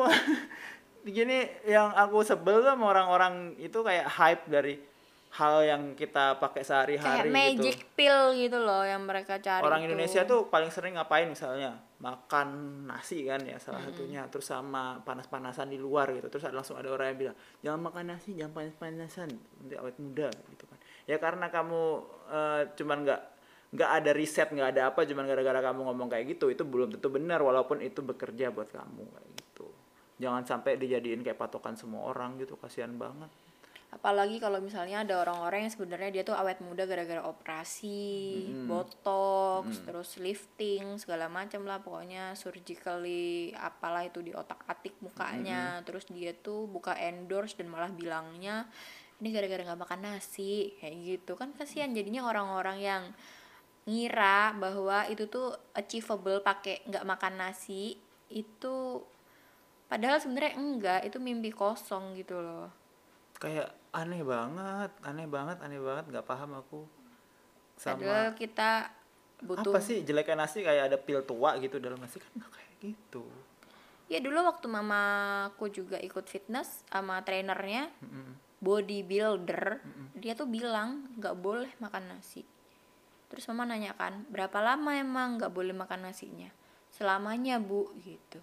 [1.16, 1.38] gini
[1.70, 4.89] yang aku sebel sama orang-orang itu kayak hype dari
[5.30, 9.86] hal yang kita pakai kayak sehari-hari magic gitu pill gitu loh yang mereka cari orang
[9.86, 9.94] itu.
[9.94, 11.78] Indonesia tuh paling sering ngapain misalnya?
[12.02, 12.48] Makan
[12.90, 13.94] nasi kan ya salah Hmm.
[13.94, 14.26] satunya.
[14.26, 16.26] Terus sama panas-panasan di luar gitu.
[16.26, 19.30] Terus ada- langsung ada orang yang bilang jangan makan nasi jangan panas-panasan.
[19.30, 20.78] Nanti awet muda gitu kan.
[21.06, 21.82] Ya karena kamu
[22.30, 23.20] eh, cuman nggak
[23.70, 27.06] nggak ada riset nggak ada apa cuman gara-gara kamu ngomong kayak gitu itu belum tentu
[27.06, 29.70] benar walaupun itu bekerja buat kamu kayak gitu.
[30.18, 33.30] Jangan sampai dijadiin kayak patokan semua orang gitu kasihan banget
[33.90, 40.14] apalagi kalau misalnya ada orang-orang yang sebenarnya dia tuh awet muda gara-gara operasi, botox, terus
[40.22, 41.82] lifting segala macam lah.
[41.82, 48.70] Pokoknya surgically apalah itu di otak-atik mukanya, terus dia tuh buka endorse dan malah bilangnya
[49.18, 50.78] ini gara-gara nggak makan nasi.
[50.78, 51.32] Kayak gitu.
[51.34, 53.02] Kan kasihan jadinya orang-orang yang
[53.90, 57.98] ngira bahwa itu tuh achievable pakai nggak makan nasi
[58.30, 59.02] itu
[59.90, 61.00] padahal sebenarnya enggak.
[61.10, 62.70] Itu mimpi kosong gitu loh.
[63.34, 66.86] Kayak aneh banget aneh banget aneh banget nggak paham aku
[67.74, 68.70] sama Padahal kita
[69.40, 72.72] butuh apa sih jeleknya nasi kayak ada pil tua gitu dalam nasi kan nggak kayak
[72.84, 73.24] gitu.
[74.10, 77.88] Ya dulu waktu mamaku juga ikut fitness sama trainernya
[78.60, 79.80] bodybuilder
[80.18, 82.44] dia tuh bilang nggak boleh makan nasi.
[83.30, 86.50] Terus mama nanya kan berapa lama emang nggak boleh makan nasinya?
[86.90, 88.42] Selamanya bu gitu.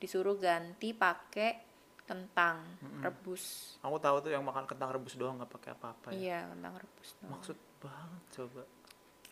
[0.00, 1.73] Disuruh ganti pakai
[2.04, 2.60] kentang
[3.00, 3.76] rebus.
[3.80, 6.16] Aku tahu tuh yang makan kentang rebus doang nggak pakai apa-apa ya?
[6.20, 7.30] Iya kentang rebus doang.
[7.32, 8.62] maksud banget coba.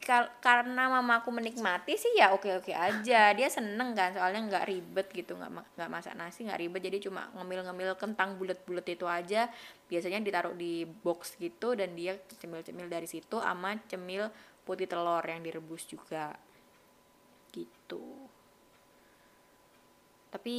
[0.03, 3.31] Kal- karena mamaku menikmati sih ya oke oke aja.
[3.37, 6.83] Dia seneng kan soalnya nggak ribet gitu nggak nggak masak nasi nggak ribet.
[6.83, 9.47] Jadi cuma ngemil ngemil kentang bulat bulat itu aja.
[9.87, 14.33] Biasanya ditaruh di box gitu dan dia cemil cemil dari situ sama cemil
[14.67, 16.35] putih telur yang direbus juga.
[17.53, 18.03] Gitu.
[20.33, 20.57] Tapi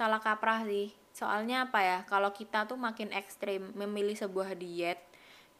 [0.00, 0.88] salah kaprah sih.
[1.12, 4.96] Soalnya apa ya kalau kita tuh makin ekstrim memilih sebuah diet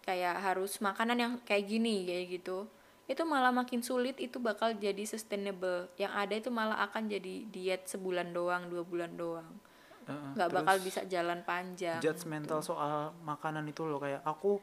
[0.01, 2.65] kayak harus makanan yang kayak gini kayak gitu
[3.05, 5.91] itu malah makin sulit itu bakal jadi sustainable.
[5.99, 9.51] Yang ada itu malah akan jadi diet sebulan doang dua bulan doang.
[10.09, 14.59] Nggak bakal terus bisa jalan panjang judgmental soal makanan itu loh kayak aku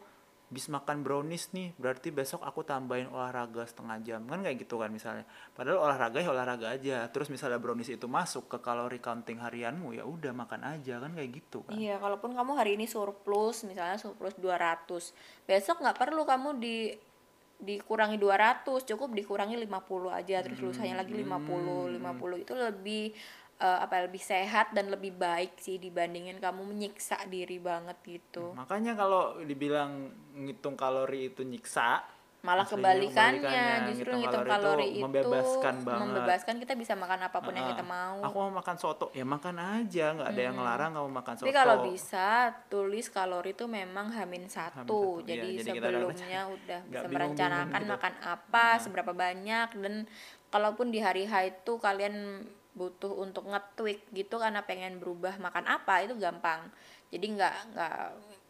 [0.48, 4.24] bis makan brownies nih berarti besok aku tambahin olahraga setengah jam.
[4.24, 5.28] Kan kayak gitu kan misalnya.
[5.52, 7.04] Padahal olahraga ya olahraga aja.
[7.12, 11.30] Terus misalnya brownies itu masuk ke kalori counting harianmu ya udah makan aja kan kayak
[11.36, 11.76] gitu kan.
[11.76, 15.12] Iya, kalaupun kamu hari ini surplus, misalnya surplus 200,
[15.44, 16.96] besok nggak perlu kamu di
[17.58, 21.90] dikurangi 200, cukup dikurangi 50 aja, terus lusanya lagi 50.
[21.98, 23.04] 50 itu lebih
[23.58, 28.54] eh, apa ya, lebih sehat dan lebih baik sih dibandingin kamu menyiksa diri banget gitu.
[28.54, 34.94] makanya kalau dibilang ngitung kalori itu nyiksa Malah kebalikannya, justru ngitung ngitung kalori kalori itu
[34.94, 36.00] itu membebaskan banget.
[36.06, 37.76] membebaskan kita bisa makan apa pun yang Heeh.
[37.76, 38.18] kita mau.
[38.24, 41.58] aku mau makan soto ya makan aja nggak ada yang ngelarang kamu makan soto Tapi
[41.58, 42.28] kalau bisa
[42.70, 44.86] tulis kalori itu memang hamin satu.
[44.86, 45.44] satu, iya.
[45.44, 47.92] Jadi, kita udah sebelumnya udah nggak bisa merencanakan gitu.
[47.92, 49.94] makan apa, seberapa banyak dan
[50.48, 52.46] kalaupun di hari H itu kalian
[52.78, 56.70] butuh untuk nge-tweak gitu karena pengen berubah makan apa itu gampang.
[57.10, 58.00] Jadi nggak nggak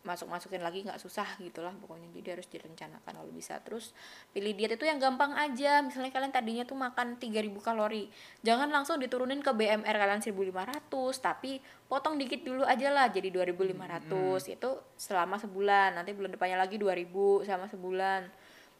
[0.07, 2.07] masuk-masukin lagi nggak susah gitulah pokoknya.
[2.15, 3.59] Jadi harus direncanakan kalau bisa.
[3.63, 3.91] Terus
[4.31, 5.83] pilih diet itu yang gampang aja.
[5.83, 8.09] Misalnya kalian tadinya tuh makan 3000 kalori
[8.41, 14.55] jangan langsung diturunin ke BMR kalian 1500 tapi potong dikit dulu aja lah jadi 2500
[14.55, 14.69] itu
[14.99, 18.21] selama sebulan nanti bulan depannya lagi 2000 selama sebulan.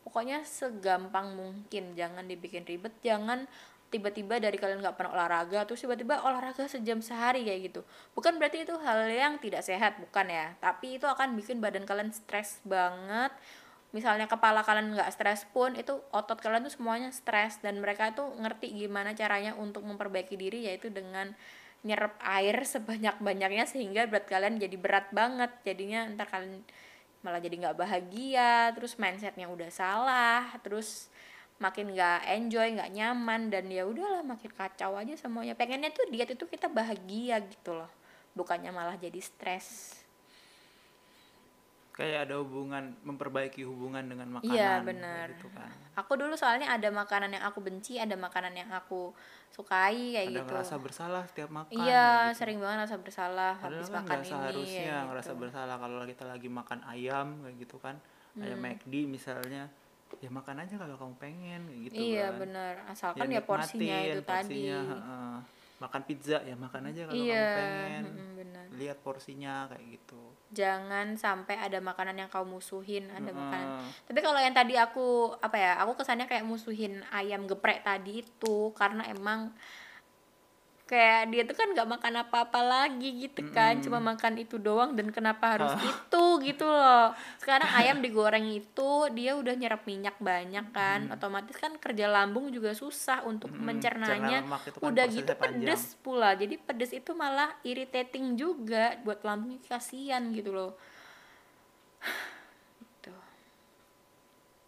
[0.07, 3.43] Pokoknya segampang mungkin jangan dibikin ribet jangan
[3.88, 7.81] tiba-tiba dari kalian nggak pernah olahraga terus tiba-tiba olahraga sejam sehari kayak gitu.
[8.11, 10.53] Bukan berarti itu hal yang tidak sehat bukan ya.
[10.59, 13.31] Tapi itu akan bikin badan kalian stres banget.
[13.95, 17.63] Misalnya kepala kalian nggak stres pun itu otot kalian tuh semuanya stres.
[17.63, 21.31] Dan mereka tuh ngerti gimana caranya untuk memperbaiki diri yaitu dengan
[21.88, 25.51] nyerap air sebanyak-banyaknya sehingga berat kalian jadi berat banget.
[25.63, 26.59] Jadinya ntar kalian
[27.25, 31.09] malah jadi nggak bahagia terus mindsetnya udah salah terus
[31.57, 36.29] makin nggak enjoy nggak nyaman dan ya udahlah makin kacau aja semuanya pengennya tuh diet
[36.29, 37.89] itu kita bahagia gitu loh
[38.33, 39.97] bukannya malah jadi stres
[41.97, 45.33] kayak ada hubungan memperbaiki hubungan dengan makanan Iya, benar.
[45.33, 45.65] gitu kan
[45.97, 49.09] aku dulu soalnya ada makanan yang aku benci ada makanan yang aku
[49.49, 52.37] sukai kayak ada gitu ngerasa bersalah setiap makan iya gitu.
[52.37, 55.41] sering banget rasa bersalah Padahal habis kan makan ini seharusnya kayak ngerasa gitu.
[55.41, 57.95] bersalah kalau kita lagi makan ayam kayak gitu kan
[58.37, 58.69] ayam Hmm.
[58.69, 59.65] McD misalnya
[60.17, 62.39] ya makan aja kalau kamu pengen kayak gitu iya kan.
[62.41, 62.73] benar.
[62.89, 64.31] Asalkan ya, porsinya nikmatin itu tadi.
[64.33, 65.35] porsinya, heeh.
[65.77, 68.03] makan pizza ya makan aja kalau iya kamu pengen.
[68.09, 68.65] mm, benar.
[68.81, 70.21] Lihat porsinya kayak gitu.
[70.49, 73.37] Jangan sampai ada makanan yang kau musuhin ada Heeh.
[73.37, 73.67] makanan.
[74.09, 78.73] Tapi kalau yang tadi aku apa ya aku kesannya kayak musuhin ayam geprek tadi itu
[78.73, 79.53] karena emang
[80.88, 85.11] kayak dia tuh kan nggak makan apa-apa lagi gitu kan cuma makan itu doang dan
[85.11, 87.11] kenapa harus itu gitu loh
[87.43, 92.71] sekarang ayam digoreng itu dia udah nyerap minyak banyak kan otomatis kan kerja lambung juga
[92.71, 93.67] susah untuk Mm-mm.
[93.67, 95.67] mencernanya Cerna lemak itu kan udah gitu panjang.
[95.67, 100.71] pedes pula jadi pedes itu malah irritating juga buat lambung kasihan gitu loh
[102.79, 103.11] gitu.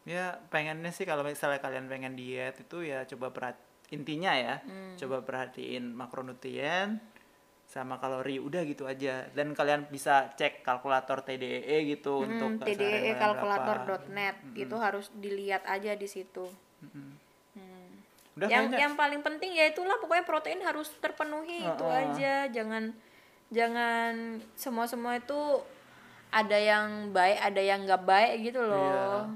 [0.04, 4.94] ya pengennya sih kalau misalnya kalian pengen diet itu ya coba perhati intinya ya Hmm.
[4.96, 7.02] coba perhatiin makronutrien
[7.66, 12.78] sama kalori udah gitu aja dan kalian bisa cek kalkulator TDEE gitu untuk Hmm, keseharian
[12.80, 13.22] kalian TDE berapa.
[13.22, 16.50] kalkulator.net itu harus dilihat aja di situ.
[16.80, 17.14] Hmm.
[18.32, 22.02] udah yang kayaknya yang paling penting ya itulah pokoknya protein harus terpenuhi itu Heeh.
[22.08, 22.96] aja jangan
[23.50, 24.14] jangan
[24.56, 25.36] semua semua itu
[26.30, 29.36] ada yang baik ada yang nggak baik gitu loh Iya.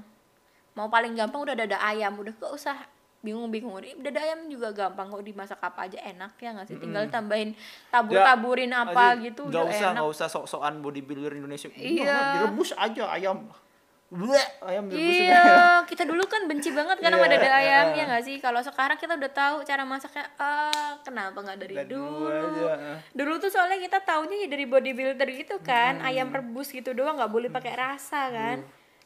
[0.72, 2.78] mau paling gampang udah dada ayam udah gak usah
[3.24, 7.56] bingung-bingung dada ayam juga gampang kok dimasak apa aja enak ya nggak sih tinggal tambahin
[7.88, 12.04] tabur-taburin apa Aja, gitu nggak udah usah enak nggak usah sok-sokan bodybuilder Indonesia Iya.
[12.04, 13.48] Udah, direbus aja ayam
[14.14, 15.32] Bleh, ayam direbus juga.
[15.42, 15.58] Iya,
[15.90, 17.98] kita dulu kan benci banget kan sama Iya, dada ayam iya.
[17.98, 18.36] ya nggak sih?
[18.38, 22.30] Kalau sekarang kita udah tahu cara masaknya, ah kenapa nggak dari dulu?
[22.30, 23.00] dulu aja.
[23.10, 27.32] Dulu tuh soalnya kita taunya ya dari bodybuilder gitu kan, ayam rebus gitu doang nggak
[27.32, 28.62] boleh pakai rasa kan.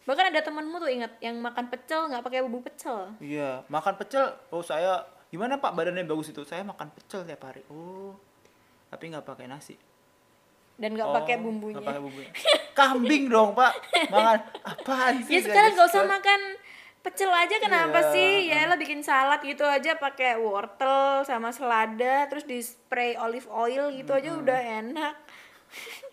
[0.08, 3.12] Bahkan ada temanmu tuh ingat yang makan pecel nggak pakai bumbu pecel.
[3.20, 4.24] Iya, makan pecel.
[4.48, 6.40] Oh, saya gimana Pak badannya bagus itu?
[6.42, 7.60] Saya makan pecel tiap hari.
[7.68, 8.16] Oh.
[8.88, 9.76] Tapi nggak pakai nasi.
[10.74, 11.76] Dan nggak Oh, pakai bumbunya.
[11.76, 12.30] nggak pakai bumbunya.
[12.78, 13.72] Kambing dong, Pak.
[14.08, 15.36] Makan apaan sih?
[15.36, 16.12] ya sekarang nggak usah jelas.
[16.16, 16.40] makan
[16.98, 22.26] pecel aja kenapa Iya, sih ya lo bikin salad gitu aja pakai wortel sama selada
[22.26, 25.14] terus di spray olive oil gitu aja udah enak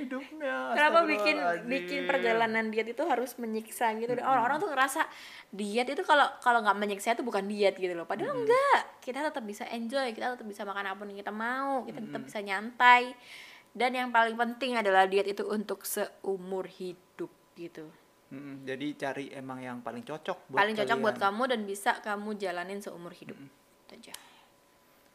[0.00, 4.14] hidupnya kenapa bikin bikin perjalanan diet itu harus menyiksa gitu?
[4.20, 5.06] Orang-orang tuh ngerasa
[5.54, 8.04] diet itu kalau kalau nggak menyiksa itu bukan diet gitu loh.
[8.04, 11.98] Padahal enggak kita tetap bisa enjoy kita tetap bisa makan apa yang kita mau kita
[12.02, 13.14] tetap bisa nyantai.
[13.72, 17.86] Dan yang paling penting adalah diet itu untuk seumur hidup gitu.
[18.28, 21.32] Mm-mm, jadi cari emang yang paling cocok buat paling cocok buat kalian.
[21.32, 23.38] kamu dan bisa kamu jalanin seumur hidup.
[23.88, 24.14] Itu aja.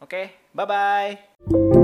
[0.02, 1.83] Oke bye bye